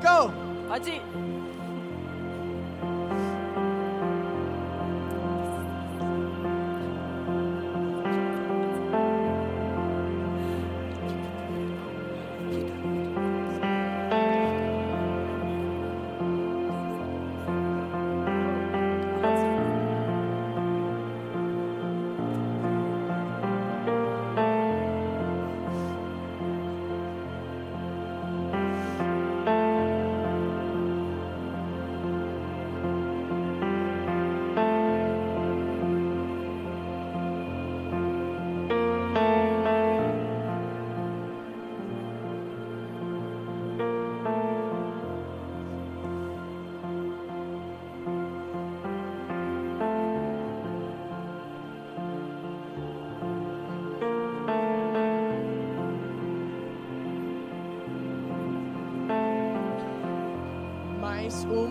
Go. 0.00 0.47
Pode 0.68 0.90
ir. 0.90 1.27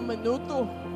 Minuto. 0.07 0.86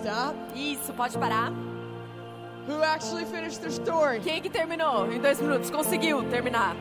Stop. 0.00 0.34
Isso, 0.54 0.92
pode 0.92 1.16
parar. 1.18 1.52
Who 2.68 2.82
actually 2.82 3.24
finished 3.24 3.60
their 3.60 3.70
story? 3.70 4.20
Quem 4.20 4.40
que 4.42 4.50
terminou 4.50 5.10
em 5.12 5.18
dois 5.18 5.40
minutos? 5.40 5.70
Conseguiu 5.70 6.22
terminar. 6.24 6.76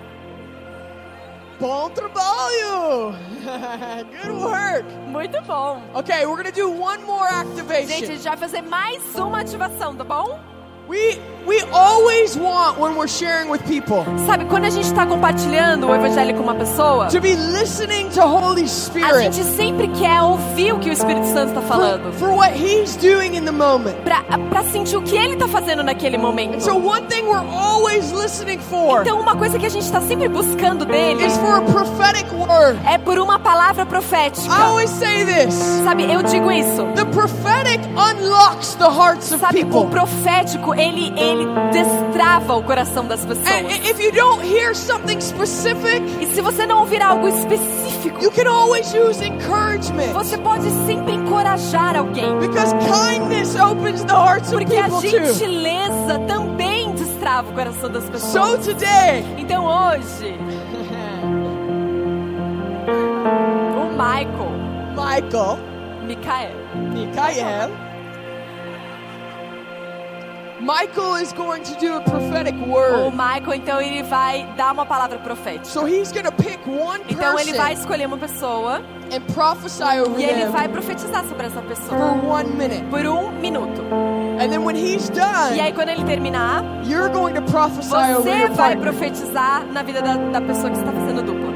Bom 1.59 1.89
trabalho! 1.89 3.13
Good 4.23 4.31
work! 4.41 4.85
Muito 5.07 5.41
bom. 5.41 5.81
Okay, 5.93 6.25
we're 6.25 6.37
gonna 6.37 6.51
do 6.53 6.69
one 6.69 7.03
more 7.03 7.27
Gente, 7.27 7.35
a 7.35 7.41
activation. 7.41 8.05
gente 8.05 8.23
vai 8.23 8.37
fazer 8.37 8.61
mais 8.61 9.03
uma 9.15 9.41
ativação, 9.41 9.93
tá 9.93 10.05
bom? 10.05 10.39
We 10.87 11.19
we 11.45 11.61
always 11.71 12.35
want 12.37 12.77
when 12.79 12.95
we're 12.95 13.07
sharing 13.07 13.49
with 13.49 13.61
people 13.65 14.05
Sabe, 14.25 14.45
quando 14.45 14.65
a 14.65 14.69
gente 14.69 14.85
está 14.85 15.05
compartilhando 15.05 15.87
o 15.87 15.95
evangelho 15.95 16.35
com 16.35 16.43
uma 16.43 16.55
pessoa, 16.55 17.07
to 17.07 17.19
be 17.19 17.35
listening 17.35 18.09
to 18.09 18.21
Holy 18.21 18.63
a 18.63 18.67
Spirit 18.67 19.33
gente 19.33 19.43
sempre 19.55 19.87
quer 19.89 20.21
ouvir 20.21 20.73
o 20.73 20.79
que 20.79 20.89
o 20.89 20.93
Espírito 20.93 21.25
Santo 21.27 21.49
está 21.49 21.61
for, 21.61 21.67
falando. 21.67 22.13
for 22.13 22.29
what 22.29 22.53
He's 22.53 22.95
doing 22.95 23.35
in 23.35 23.45
the 23.45 23.51
moment. 23.51 23.95
Pra 24.03 24.63
sentir 24.63 24.97
o 24.97 25.01
que 25.01 25.15
ele 25.15 25.35
tá 25.37 25.47
fazendo 25.47 25.83
naquele 25.83 26.17
momento. 26.17 26.61
So 26.61 26.75
one 26.75 27.07
thing 27.07 27.23
we're 27.23 27.45
always 27.49 28.11
listening 28.11 28.59
for 28.59 29.01
Então, 29.01 29.19
uma 29.19 29.35
coisa 29.35 29.57
que 29.57 29.65
a 29.65 29.69
gente 29.69 29.89
tá 29.91 30.01
sempre 30.01 30.27
buscando 30.27 30.85
dele 30.85 31.25
is 31.25 31.35
for 31.37 31.55
a 31.55 31.61
prophetic 31.61 32.25
word. 32.33 32.77
é 32.87 32.97
por 32.97 33.17
uma 33.17 33.39
palavra 33.39 33.83
I 33.83 33.85
profética. 33.87 34.53
always 34.53 34.89
say 34.89 35.25
this: 35.25 35.53
Sabe, 35.83 36.11
eu 36.11 36.21
digo 36.23 36.51
isso. 36.51 36.85
the 36.95 37.05
prophetic 37.05 37.79
unlocks 37.97 38.75
the 38.75 38.85
hearts 38.89 39.31
of 39.31 39.39
Sabe, 39.39 39.61
o 39.63 39.65
people. 39.65 39.87
profético, 39.89 40.73
ele, 40.75 41.13
ele 41.17 41.28
destrava 41.71 42.55
o 42.55 42.63
coração 42.63 43.05
das 43.05 43.25
pessoas. 43.25 43.47
if 43.89 43.99
you 43.99 44.11
don't 44.11 44.41
hear 44.45 44.73
something 44.75 45.19
specific, 45.21 46.01
E 46.21 46.25
se 46.27 46.41
você 46.41 46.65
não 46.65 46.79
ouvir 46.81 47.01
algo 47.01 47.27
específico, 47.27 48.23
you 48.23 48.31
can 48.31 48.47
always 48.49 48.91
use 48.93 49.23
encouragement. 49.23 50.13
você 50.13 50.37
pode 50.37 50.69
sempre 50.85 51.13
encorajar 51.13 51.95
alguém. 51.97 52.37
Because 52.39 52.73
kindness 52.85 53.55
opens 53.59 54.03
the 54.03 54.13
hearts 54.13 54.51
of 54.51 54.57
Porque 54.63 54.77
a 54.77 54.89
gentileza 54.89 56.19
também 56.27 56.91
destrava 56.93 57.49
o 57.51 57.53
coração 57.53 57.89
das 57.89 58.03
So 58.05 58.11
pessoas. 58.11 58.65
today, 58.65 59.23
Então 59.37 59.65
hoje, 59.65 60.37
o 63.75 63.89
Michael, 63.91 64.51
Michael, 64.95 65.57
Mikael, 66.05 66.51
Mikael, 66.93 67.69
Michael 70.61 71.15
is 71.15 71.31
going 71.33 71.63
to 71.63 71.79
do 71.79 71.95
a 71.95 72.01
prophetic 72.01 72.53
o 72.55 72.69
word. 72.69 73.15
Michael, 73.15 73.55
então 73.55 73.81
ele 73.81 74.03
vai 74.03 74.45
dar 74.57 74.73
uma 74.73 74.85
palavra 74.85 75.17
profética. 75.19 75.65
So 75.65 75.85
he's 75.85 76.11
going 76.11 76.25
to 76.25 76.31
pick 76.31 76.59
one 76.67 77.01
Então 77.09 77.39
ele 77.39 77.53
vai 77.53 77.69
person 77.69 77.81
escolher 77.81 78.05
uma 78.07 78.17
pessoa 78.17 78.81
and 79.11 79.21
prophesy 79.33 79.83
over 80.05 80.19
e 80.19 80.23
ele 80.25 80.45
vai 80.47 80.67
profetizar 80.67 81.23
sobre 81.25 81.47
essa 81.47 81.61
for 81.61 81.67
pessoa 81.69 82.11
one 82.23 82.49
minute. 82.49 82.83
por 82.89 83.05
um 83.05 83.31
minuto. 83.39 83.81
And 84.41 84.49
then 84.49 84.63
when 84.63 84.75
he's 84.75 85.09
E 85.09 85.13
done, 85.13 85.59
aí 85.61 85.73
quando 85.73 85.89
ele 85.89 86.03
terminar, 86.03 86.63
you're 86.85 87.09
going 87.09 87.33
to 87.33 87.41
prophesy 87.43 87.93
over 87.95 88.23
você 88.23 88.29
your 88.39 88.49
vai 88.51 88.75
partner. 88.75 88.81
profetizar 88.91 89.65
na 89.71 89.81
vida 89.81 90.01
da, 90.01 90.15
da 90.15 90.41
pessoa 90.41 90.69
que 90.69 90.77
está 90.77 90.91
fazendo 90.91 91.23
dupla. 91.23 91.49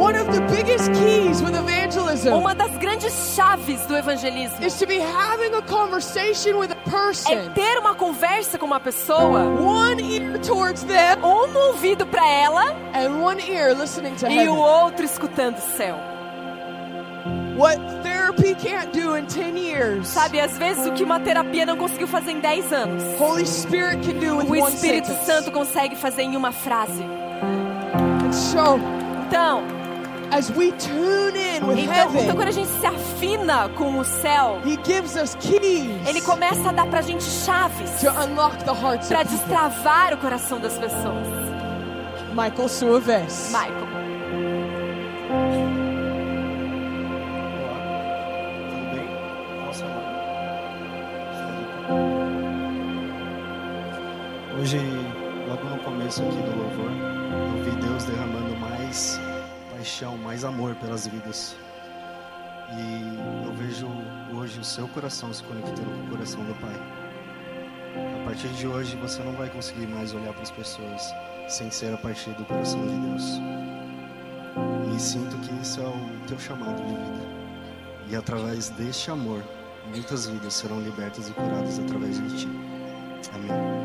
One 0.00 0.16
of 0.16 0.30
the 0.30 0.40
biggest 0.54 0.92
keys 0.92 1.42
with 1.42 1.54
evangelism 1.56 2.32
Uma 2.32 2.54
das 2.54 2.70
grandes 2.78 3.12
chaves 3.34 3.84
do 3.86 3.96
evangelismo 3.96 4.64
is 4.64 4.78
to 4.78 4.86
be 4.86 5.00
having 5.00 5.52
a 5.54 5.62
conversation 5.62 6.56
with 6.56 6.70
a 6.98 7.32
é 7.32 7.36
person. 7.36 7.50
ter 7.54 7.78
uma 7.78 7.94
conversa 7.94 8.58
com 8.58 8.66
uma 8.66 8.80
pessoa, 8.80 9.44
One 9.44 10.18
ear 10.18 10.38
towards 10.40 10.82
them 10.84 11.18
um 11.22 11.56
ouvido 11.68 12.06
para 12.06 12.26
ela 12.28 12.64
and 12.94 13.22
one 13.22 13.42
ear 13.50 13.74
listening 13.74 14.14
to 14.16 14.26
e 14.26 14.28
o 14.28 14.40
heaven. 14.40 14.58
outro 14.58 15.04
escutando 15.04 15.56
o 15.58 15.76
céu. 15.76 15.96
What 17.56 17.80
therapy 18.04 18.54
can't 18.54 18.92
do 18.92 19.16
in 19.16 19.26
10 19.26 19.56
years, 19.58 20.06
Sabe, 20.08 20.40
às 20.40 20.56
vezes 20.56 20.86
o 20.86 20.92
que 20.92 21.02
uma 21.02 21.18
terapia 21.18 21.66
não 21.66 21.76
conseguiu 21.76 22.06
fazer 22.06 22.30
em 22.32 22.40
10 22.40 22.72
anos, 22.72 23.02
Holy 23.20 23.44
Spirit 23.44 23.98
can 24.06 24.18
do 24.20 24.36
with 24.36 24.62
o 24.62 24.68
Espírito. 24.68 25.08
Santo 25.24 25.50
consegue 25.50 25.96
fazer 25.96 26.22
em 26.22 26.36
uma 26.36 26.52
frase. 26.52 27.02
And 28.24 28.32
so, 28.32 28.78
Então, 29.26 29.62
as 30.30 30.50
we 30.50 30.72
tune 30.72 31.36
in 31.36 31.66
with 31.66 31.78
então, 31.78 31.94
então 31.94 32.12
heaven, 32.14 32.36
quando 32.36 32.48
a 32.48 32.52
gente 32.52 32.68
se 32.68 32.86
afina 32.86 33.68
com 33.70 33.98
o 33.98 34.04
céu, 34.04 34.60
He 34.64 34.78
gives 34.84 35.16
us 35.16 35.34
keys 35.36 36.06
ele 36.06 36.20
começa 36.20 36.68
a 36.68 36.72
dar 36.72 36.86
pra 36.86 37.00
gente 37.00 37.22
chaves 37.24 37.90
to 38.00 38.08
unlock 38.10 38.56
the 38.64 38.72
hearts 38.72 39.08
para 39.08 39.22
destravar 39.22 40.14
o 40.14 40.18
coração 40.18 40.60
das 40.60 40.76
pessoas. 40.78 41.26
Michael, 42.30 42.68
sua 42.68 43.00
vez. 43.00 43.48
Michael. 43.52 43.88
Olá, 47.64 47.78
tudo 48.70 48.84
bem? 48.94 49.08
Posso 49.66 49.80
falar? 49.80 50.08
Hoje, 54.60 54.78
logo 55.48 55.64
no 55.64 55.78
começo 55.78 56.22
aqui 56.22 56.36
do 56.36 56.56
louvor, 56.56 56.90
eu 57.56 57.64
vi 57.64 57.70
Deus 57.82 58.04
derramando 58.04 58.56
mais 58.56 59.20
paixão, 59.78 60.18
mais 60.18 60.44
amor 60.44 60.74
pelas 60.76 61.06
vidas. 61.06 61.56
E 62.72 63.46
eu 63.46 63.54
vejo 63.54 63.86
hoje 64.34 64.58
o 64.58 64.64
seu 64.64 64.88
coração 64.88 65.32
se 65.32 65.42
conectando 65.44 65.88
com 65.88 66.06
o 66.06 66.10
coração 66.10 66.44
do 66.44 66.54
Pai. 66.56 66.74
A 68.20 68.24
partir 68.24 68.48
de 68.48 68.66
hoje, 68.66 68.96
você 68.96 69.22
não 69.22 69.32
vai 69.34 69.48
conseguir 69.48 69.86
mais 69.86 70.12
olhar 70.12 70.32
para 70.32 70.42
as 70.42 70.50
pessoas 70.50 71.14
sem 71.48 71.70
ser 71.70 71.94
a 71.94 71.96
partir 71.96 72.30
do 72.30 72.44
coração 72.44 72.84
de 72.86 73.08
Deus. 73.08 73.24
E 74.94 75.00
sinto 75.00 75.36
que 75.38 75.54
isso 75.62 75.80
é 75.80 75.86
o 75.86 76.26
teu 76.26 76.38
chamado 76.40 76.82
de 76.82 76.94
vida. 76.94 77.28
E 78.08 78.16
através 78.16 78.70
deste 78.70 79.12
amor, 79.12 79.44
muitas 79.86 80.26
vidas 80.26 80.54
serão 80.54 80.80
libertas 80.80 81.28
e 81.28 81.32
curadas 81.32 81.78
através 81.78 82.18
de 82.18 82.36
ti. 82.36 82.48
Amém. 83.32 83.77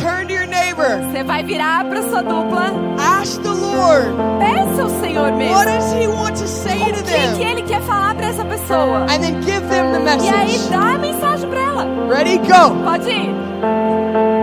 Turn 0.00 0.26
to 0.28 0.32
your 0.34 0.46
neighbor. 0.46 0.98
Você 1.10 1.22
vai 1.22 1.42
virar 1.42 1.84
para 1.84 2.02
sua 2.02 2.22
dupla. 2.22 2.72
Ask 2.98 3.40
the 3.42 3.48
Lord, 3.50 4.08
Peça 4.38 4.82
ao 4.82 4.88
Senhor 5.00 5.32
mesmo. 5.32 5.54
what 5.54 5.66
does 5.66 5.92
He 5.92 6.06
want 6.06 6.36
to 6.36 6.46
say 6.46 6.82
O 6.82 6.86
to 6.86 7.02
que, 7.02 7.02
que 7.02 7.38
them? 7.38 7.48
ele 7.50 7.62
quer 7.62 7.80
falar 7.82 8.14
para 8.14 8.26
essa 8.26 8.44
pessoa? 8.44 9.02
And 9.04 9.20
then 9.20 9.42
give 9.42 9.66
them 9.68 9.92
the 9.92 10.00
E 10.24 10.28
aí 10.28 10.46
message. 10.46 10.68
dá 10.70 10.94
a 10.94 10.98
mensagem 10.98 11.48
para 11.50 11.60
ela. 11.60 11.86
Ready? 12.08 12.38
Go. 12.38 12.84
Pode 12.84 13.08
ir. 13.10 14.37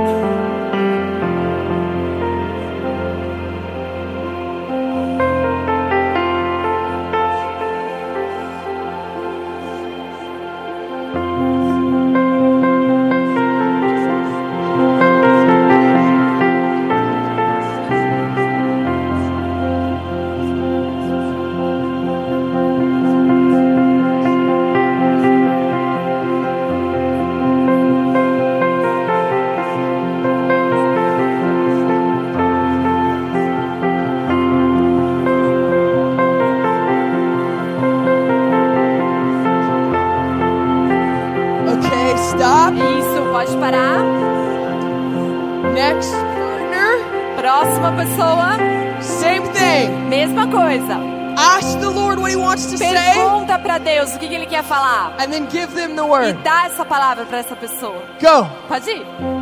E 56.30 56.34
dá 56.34 56.66
essa 56.66 56.86
palavra 56.86 57.26
para 57.26 57.40
essa 57.40 57.56
pessoa. 57.56 58.02
Go. 58.22 58.50
Pode 58.68 58.90
ir. 58.90 59.35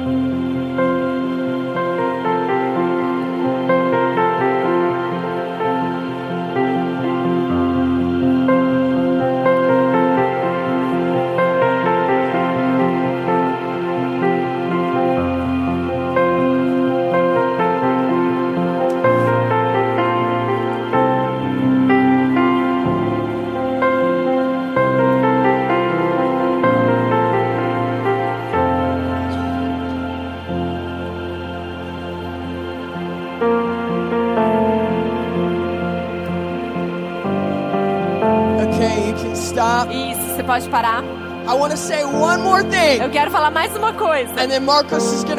Você 40.44 40.46
pode 40.46 40.70
parar. 40.70 41.04
I 41.48 41.54
want 41.56 41.72
to 41.72 41.78
say 41.78 42.04
one 42.06 42.42
more 42.42 42.64
thing, 42.64 43.02
Eu 43.02 43.10
quero 43.10 43.30
falar 43.32 43.52
mais 43.52 43.76
uma 43.76 43.92
coisa. 43.94 44.32
and 44.42 44.48
then 44.50 44.64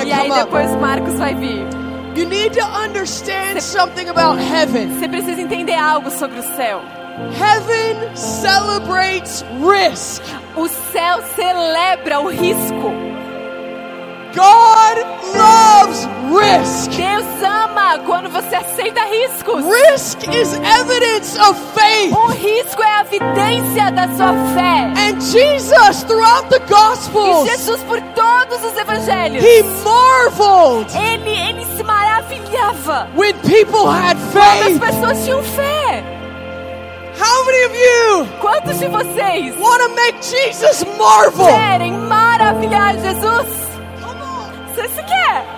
is 0.05 0.09
E 0.09 0.13
aí 0.13 0.29
come 0.29 0.33
up. 0.33 0.45
depois 0.45 0.71
o 0.73 0.79
Marcos 0.79 1.15
vai 1.15 1.35
vir. 1.35 1.67
You 2.17 2.27
need 2.29 2.53
to 2.59 2.65
understand 2.65 3.61
something 3.63 4.09
about 4.09 4.39
heaven. 4.39 4.89
Você 4.99 5.09
precisa 5.09 5.41
entender 5.41 5.75
algo 5.75 6.11
sobre 6.11 6.39
o 6.39 6.43
céu. 6.57 6.81
Heaven 7.39 8.15
celebrates 8.17 9.45
risk. 9.61 10.23
O 10.57 10.69
céu 10.69 11.21
celebra 11.35 12.21
o 12.21 12.29
risco. 12.29 12.93
God 14.35 14.97
loves 15.37 16.09
risk. 16.31 16.91
Deus 16.97 17.25
ama 17.43 17.74
quando 18.07 18.29
você 18.31 18.57
aceita 18.57 19.01
riscos. 19.05 19.65
Risk 19.65 20.19
is 20.35 20.53
evidence 20.55 21.39
of 21.39 21.59
faith. 21.75 22.13
O 22.13 22.27
risco 22.29 22.83
é 22.83 22.91
a 22.99 23.01
evidência 23.03 23.91
da 23.93 24.09
sua 24.09 24.33
fé. 24.55 24.93
And 24.97 25.21
Jesus, 25.21 26.03
throughout 26.05 26.49
the 26.49 26.57
E 26.57 26.69
Gospels, 26.69 27.49
Jesus, 27.49 27.81
por 27.85 28.01
todos 28.15 28.65
os 28.65 28.77
evangelhos, 28.79 29.45
he 29.45 29.63
marveled 29.85 30.87
ele, 30.97 31.31
ele 31.31 31.67
se 31.77 31.83
maravilhava 31.83 33.09
when 33.17 33.35
people 33.41 33.87
had 33.89 34.17
quando 34.33 34.39
as 34.39 34.79
faith. 34.79 34.81
pessoas 34.81 35.25
tinham 35.25 35.43
fé. 35.43 36.03
How 37.17 37.45
many 37.47 37.65
of 37.65 37.77
you 37.77 38.27
Quantos 38.41 38.79
de 38.81 38.89
vocês 38.89 39.55
want 39.61 39.81
to 39.83 39.89
make 39.95 40.21
Jesus 40.21 40.85
marvel? 40.99 41.47
querem 41.47 41.93
maravilhar 41.93 42.95
Jesus? 42.99 43.65
Você 44.75 44.89
se 44.89 45.03
quer? 45.05 45.54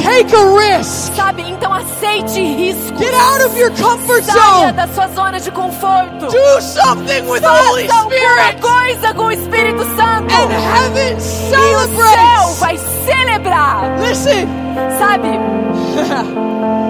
Take 0.00 0.34
a 0.34 0.44
risk. 0.78 1.14
Sabe? 1.14 1.42
Então 1.42 1.72
aceite 1.72 2.40
risco. 2.40 2.96
Get 2.98 3.12
out 3.14 3.42
of 3.44 3.56
your 3.58 3.70
comfort 3.72 4.24
Saia 4.24 4.40
zone. 4.66 4.72
da 4.72 4.88
sua 4.88 5.08
zona 5.08 5.38
de 5.40 5.50
conforto. 5.50 6.26
Do 6.26 6.60
something 6.62 7.28
with 7.28 7.40
the 7.42 7.48
Holy 7.48 7.86
Faça 7.88 8.00
alguma 8.00 8.16
Spirit. 8.16 8.60
coisa 8.60 9.14
com 9.14 9.24
o 9.24 9.32
Espírito 9.32 9.84
Santo. 9.96 10.34
And 10.34 10.52
heaven 10.52 11.12
E 11.12 11.16
o 11.16 11.20
céu 11.20 11.78
celebrates. 11.88 12.58
vai 12.58 12.78
celebrar. 13.04 13.98
Listen, 14.00 14.48
Sabe? 14.98 15.28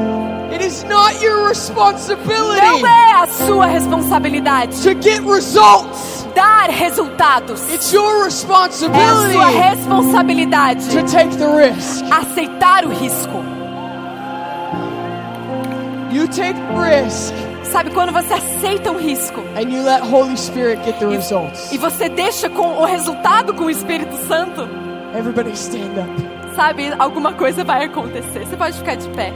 is 0.73 0.85
not 0.85 1.23
your 1.23 1.49
responsibility 1.49 2.61
Não 2.61 2.87
é 2.87 3.13
a 3.23 3.27
sua 3.27 3.67
responsabilidade 3.67 4.75
to 4.83 4.91
get 5.03 5.21
results. 5.27 6.27
dar 6.35 6.71
resultados. 6.71 7.61
It's 7.73 7.93
your 7.93 8.25
É 8.25 8.27
a 8.27 8.31
sua 8.31 8.65
responsibility 8.65 9.59
responsabilidade 9.59 10.89
to 10.91 11.03
take 11.05 11.37
the 11.37 11.47
risk. 11.47 12.05
aceitar 12.11 12.85
o 12.87 12.89
risco. 12.89 13.43
You 16.11 16.27
take 16.29 16.59
risk 16.77 17.33
Sabe 17.65 17.91
quando 17.91 18.13
você 18.13 18.35
aceita 18.35 18.91
um 18.91 18.99
risco 18.99 19.41
and 19.57 19.71
you 19.71 19.83
let 19.83 20.03
Holy 20.03 20.37
Spirit 20.37 20.83
get 20.85 20.99
the 20.99 21.07
e, 21.07 21.17
results. 21.17 21.73
e 21.73 21.79
você 21.79 22.09
deixa 22.09 22.51
com 22.51 22.77
o 22.79 22.85
resultado 22.85 23.55
com 23.55 23.65
o 23.65 23.71
Espírito 23.71 24.15
Santo, 24.29 24.69
Everybody 25.17 25.53
stand 25.53 25.93
up. 25.99 26.55
sabe? 26.55 26.93
Alguma 26.99 27.33
coisa 27.33 27.65
vai 27.65 27.85
acontecer. 27.87 28.47
Você 28.47 28.57
pode 28.57 28.77
ficar 28.77 28.97
de 28.97 29.09
pé. 29.11 29.33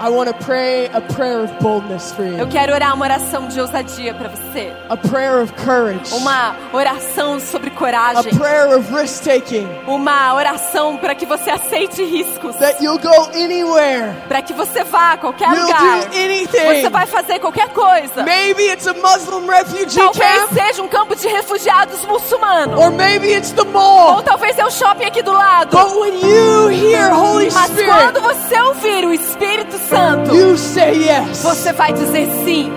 I 0.00 0.08
want 0.10 0.28
to 0.28 0.34
pray 0.44 0.86
a 0.94 1.00
prayer 1.00 1.40
of 1.42 1.52
boldness 1.60 2.12
for 2.12 2.22
Eu 2.24 2.38
you. 2.38 2.46
quero 2.48 2.72
orar 2.72 2.94
uma 2.94 3.04
oração 3.04 3.48
de 3.48 3.60
ousadia 3.60 4.14
para 4.14 4.28
você. 4.28 4.72
A 4.88 4.96
prayer 4.96 5.42
of 5.42 5.52
courage. 5.64 6.14
Uma 6.14 6.54
oração 6.72 7.40
sobre 7.40 7.68
A 7.68 7.72
coragem. 7.72 8.32
prayer 8.36 8.78
of 8.78 8.94
risk 8.94 9.24
taking. 9.24 9.66
Uma 9.88 10.34
oração 10.34 10.96
para 10.98 11.16
que 11.16 11.26
você 11.26 11.50
aceite 11.50 12.04
riscos. 12.04 12.54
That 12.56 12.82
you'll 12.82 13.00
go 13.00 13.28
anywhere. 13.34 14.14
Para 14.28 14.40
que 14.40 14.52
você 14.52 14.84
vá 14.84 15.14
a 15.14 15.16
qualquer 15.18 15.48
You'll 15.50 15.62
lugar. 15.66 15.80
do 16.08 16.16
anything. 16.16 16.82
Você 16.82 16.88
vai 16.90 17.06
fazer 17.06 17.40
qualquer 17.40 17.68
coisa. 17.70 18.22
Maybe 18.22 18.68
it's 18.70 18.86
a 18.86 18.94
Muslim 18.94 19.46
refugee 19.48 19.96
Talvez 19.98 20.42
camp. 20.42 20.52
seja 20.54 20.82
um 20.82 20.88
campo 20.88 21.16
de 21.16 21.26
refugiados 21.26 22.04
muçulmano. 22.04 22.78
Or 22.80 22.92
maybe 22.92 23.32
it's 23.32 23.50
the 23.50 23.62
Ou 23.62 23.66
mall. 23.72 24.22
talvez 24.22 24.56
é 24.58 24.64
o 24.64 24.70
shopping 24.70 25.06
aqui 25.06 25.22
do 25.22 25.32
lado. 25.32 25.76
But 25.76 25.96
when 26.00 26.14
you 26.24 26.68
hear 26.70 27.12
Holy 27.12 27.50
Mas 27.50 27.70
Spirit, 27.72 27.90
quando 27.90 28.20
você 28.20 28.60
ouvir 28.60 29.04
o 29.04 29.12
Espírito 29.12 29.67
Santo, 29.76 30.34
you 30.34 30.56
say 30.56 30.94
yes. 31.04 31.42
você 31.42 31.72
vai 31.72 31.92
dizer 31.92 32.26
sim. 32.44 32.72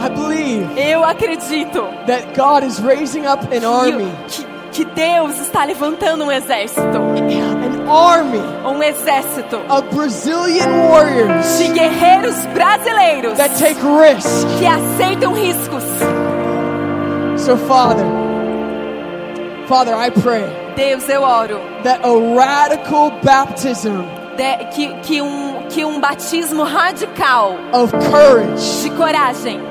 I 0.00 0.08
believe 0.10 0.66
Eu 0.78 1.02
acredito 1.04 1.82
that 2.06 2.34
God 2.36 2.62
is 2.64 2.78
raising 2.80 3.26
up 3.26 3.42
an 3.54 3.64
army. 3.64 4.10
que, 4.28 4.44
que 4.72 4.84
Deus 4.84 5.38
está 5.38 5.64
levantando 5.64 6.24
um 6.24 6.30
exército. 6.30 6.80
An 6.98 7.88
army 7.88 8.40
Um 8.66 8.82
exército 8.82 9.56
of 9.70 9.82
Brazilian 9.94 10.68
warriors 10.90 11.58
de 11.58 11.68
guerreiros 11.68 12.34
brasileiros 12.54 13.36
that 13.38 13.54
take 13.58 13.78
risk. 13.82 14.46
que 14.58 14.66
aceitam 14.66 15.32
riscos. 15.34 15.82
So, 17.38 17.56
Father, 17.66 18.04
Father, 19.68 19.94
I 19.94 20.10
pray 20.10 20.44
Deus, 20.76 21.08
eu 21.08 21.22
oro 21.22 21.60
that 21.84 22.00
a 22.04 22.34
radical 22.36 23.10
baptism 23.22 24.04
de- 24.36 24.64
que, 24.74 24.94
que, 25.02 25.22
um, 25.22 25.62
que 25.68 25.84
um 25.84 26.00
batismo 26.00 26.64
radical. 26.64 27.56
Of 27.72 27.92
courage, 28.10 28.82
de 28.82 28.90
coragem, 28.90 29.60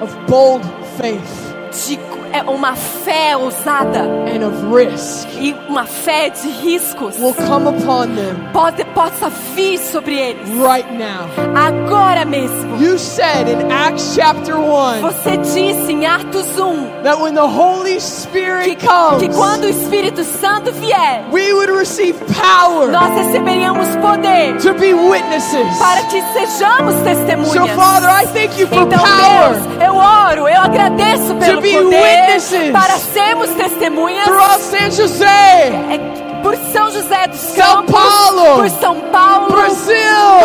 of 0.00 0.14
bold 0.28 0.64
faith, 0.98 1.54
de 1.86 1.96
é 2.34 2.42
uma 2.50 2.74
fé 2.74 3.36
ousada 3.36 4.00
and 4.00 4.44
of 4.44 4.56
risk 4.74 5.28
e 5.38 5.54
uma 5.68 5.84
fé 5.84 6.30
de 6.30 6.48
riscos 6.48 7.16
will 7.20 7.32
come 7.46 7.68
upon 7.68 8.08
them 8.16 8.34
pode, 8.52 8.84
possa 8.86 9.30
vir 9.54 9.78
sobre 9.78 10.18
eles 10.18 10.48
right 10.58 10.90
now. 10.98 11.28
agora 11.54 12.24
mesmo. 12.24 12.82
You 12.82 12.98
said 12.98 13.46
in 13.48 13.70
Acts 13.70 14.16
chapter 14.16 14.56
1 14.56 15.00
Você 15.00 15.36
disse 15.36 15.92
em 15.92 16.06
Atos 16.06 16.58
1 16.58 17.02
that 17.04 17.20
when 17.20 17.34
the 17.34 17.46
Holy 17.46 17.94
que, 17.94 18.00
Spirit 18.00 18.76
que 18.76 18.86
comes, 18.86 19.36
quando 19.36 19.64
o 19.64 19.68
Espírito 19.68 20.24
Santo 20.24 20.72
vier, 20.72 21.22
we 21.30 21.52
would 21.52 21.70
receive 21.70 22.18
power 22.34 22.90
nós 22.90 23.14
receberíamos 23.26 23.86
poder 23.96 24.56
to 24.60 24.74
be 24.74 24.92
witnesses. 24.92 25.78
para 25.78 26.02
que 26.06 26.20
sejamos 26.32 26.94
testemunhas. 27.04 27.52
So, 27.52 27.68
Father, 27.76 28.08
I 28.08 28.26
thank 28.26 28.58
you 28.60 28.66
for 28.66 28.82
Então, 28.82 28.98
power 28.98 29.54
Deus, 29.54 29.82
eu 29.84 29.94
oro, 29.94 30.48
eu 30.48 30.60
agradeço 30.60 31.32
pelo 31.36 31.62
poder 31.62 32.23
para 32.72 32.96
sermos 32.98 33.50
testemunhas 33.50 34.24
throughout 34.24 34.60
San 34.60 34.90
Jose, 34.90 35.24
é, 35.24 36.40
por 36.42 36.56
São 36.72 36.90
José 36.90 37.26
dos 37.28 37.38
São 37.40 37.76
Campos, 37.86 37.94
Paulo, 37.94 38.54
por 38.56 38.70
São 38.70 39.00
Paulo, 39.12 39.46
Brasil, 39.50 39.94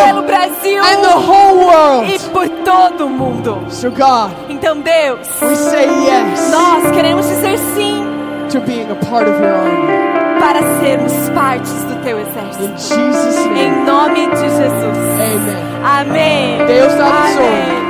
pelo 0.04 0.22
Brasil 0.22 0.82
and 0.82 1.02
the 1.02 1.14
whole 1.16 1.60
e 1.60 1.64
world. 1.64 2.20
por 2.32 2.48
todo 2.64 3.06
o 3.06 3.10
mundo. 3.10 3.58
So, 3.70 3.90
God, 3.90 4.30
Então, 4.48 4.78
Deus, 4.80 5.28
we 5.42 5.54
say 5.56 5.86
yes 6.04 6.50
nós 6.50 6.90
queremos 6.92 7.26
dizer 7.26 7.58
sim 7.74 8.06
to 8.50 8.60
being 8.60 8.90
a 8.90 8.94
part 9.06 9.28
of 9.28 9.38
your 9.40 9.54
army. 9.54 10.40
para 10.40 10.60
sermos 10.80 11.12
partes 11.34 11.72
do 11.84 12.02
teu 12.02 12.18
exército. 12.18 12.64
In 12.64 12.76
Jesus' 12.78 13.46
name, 13.46 13.60
Em 13.60 13.84
nome 13.84 14.26
de 14.28 14.40
Jesus. 14.40 14.98
amen. 15.84 16.58
Amém. 16.58 16.66
Deus 16.66 16.92
abençoe. 16.94 17.44
Amém. 17.44 17.70
Amém. 17.76 17.89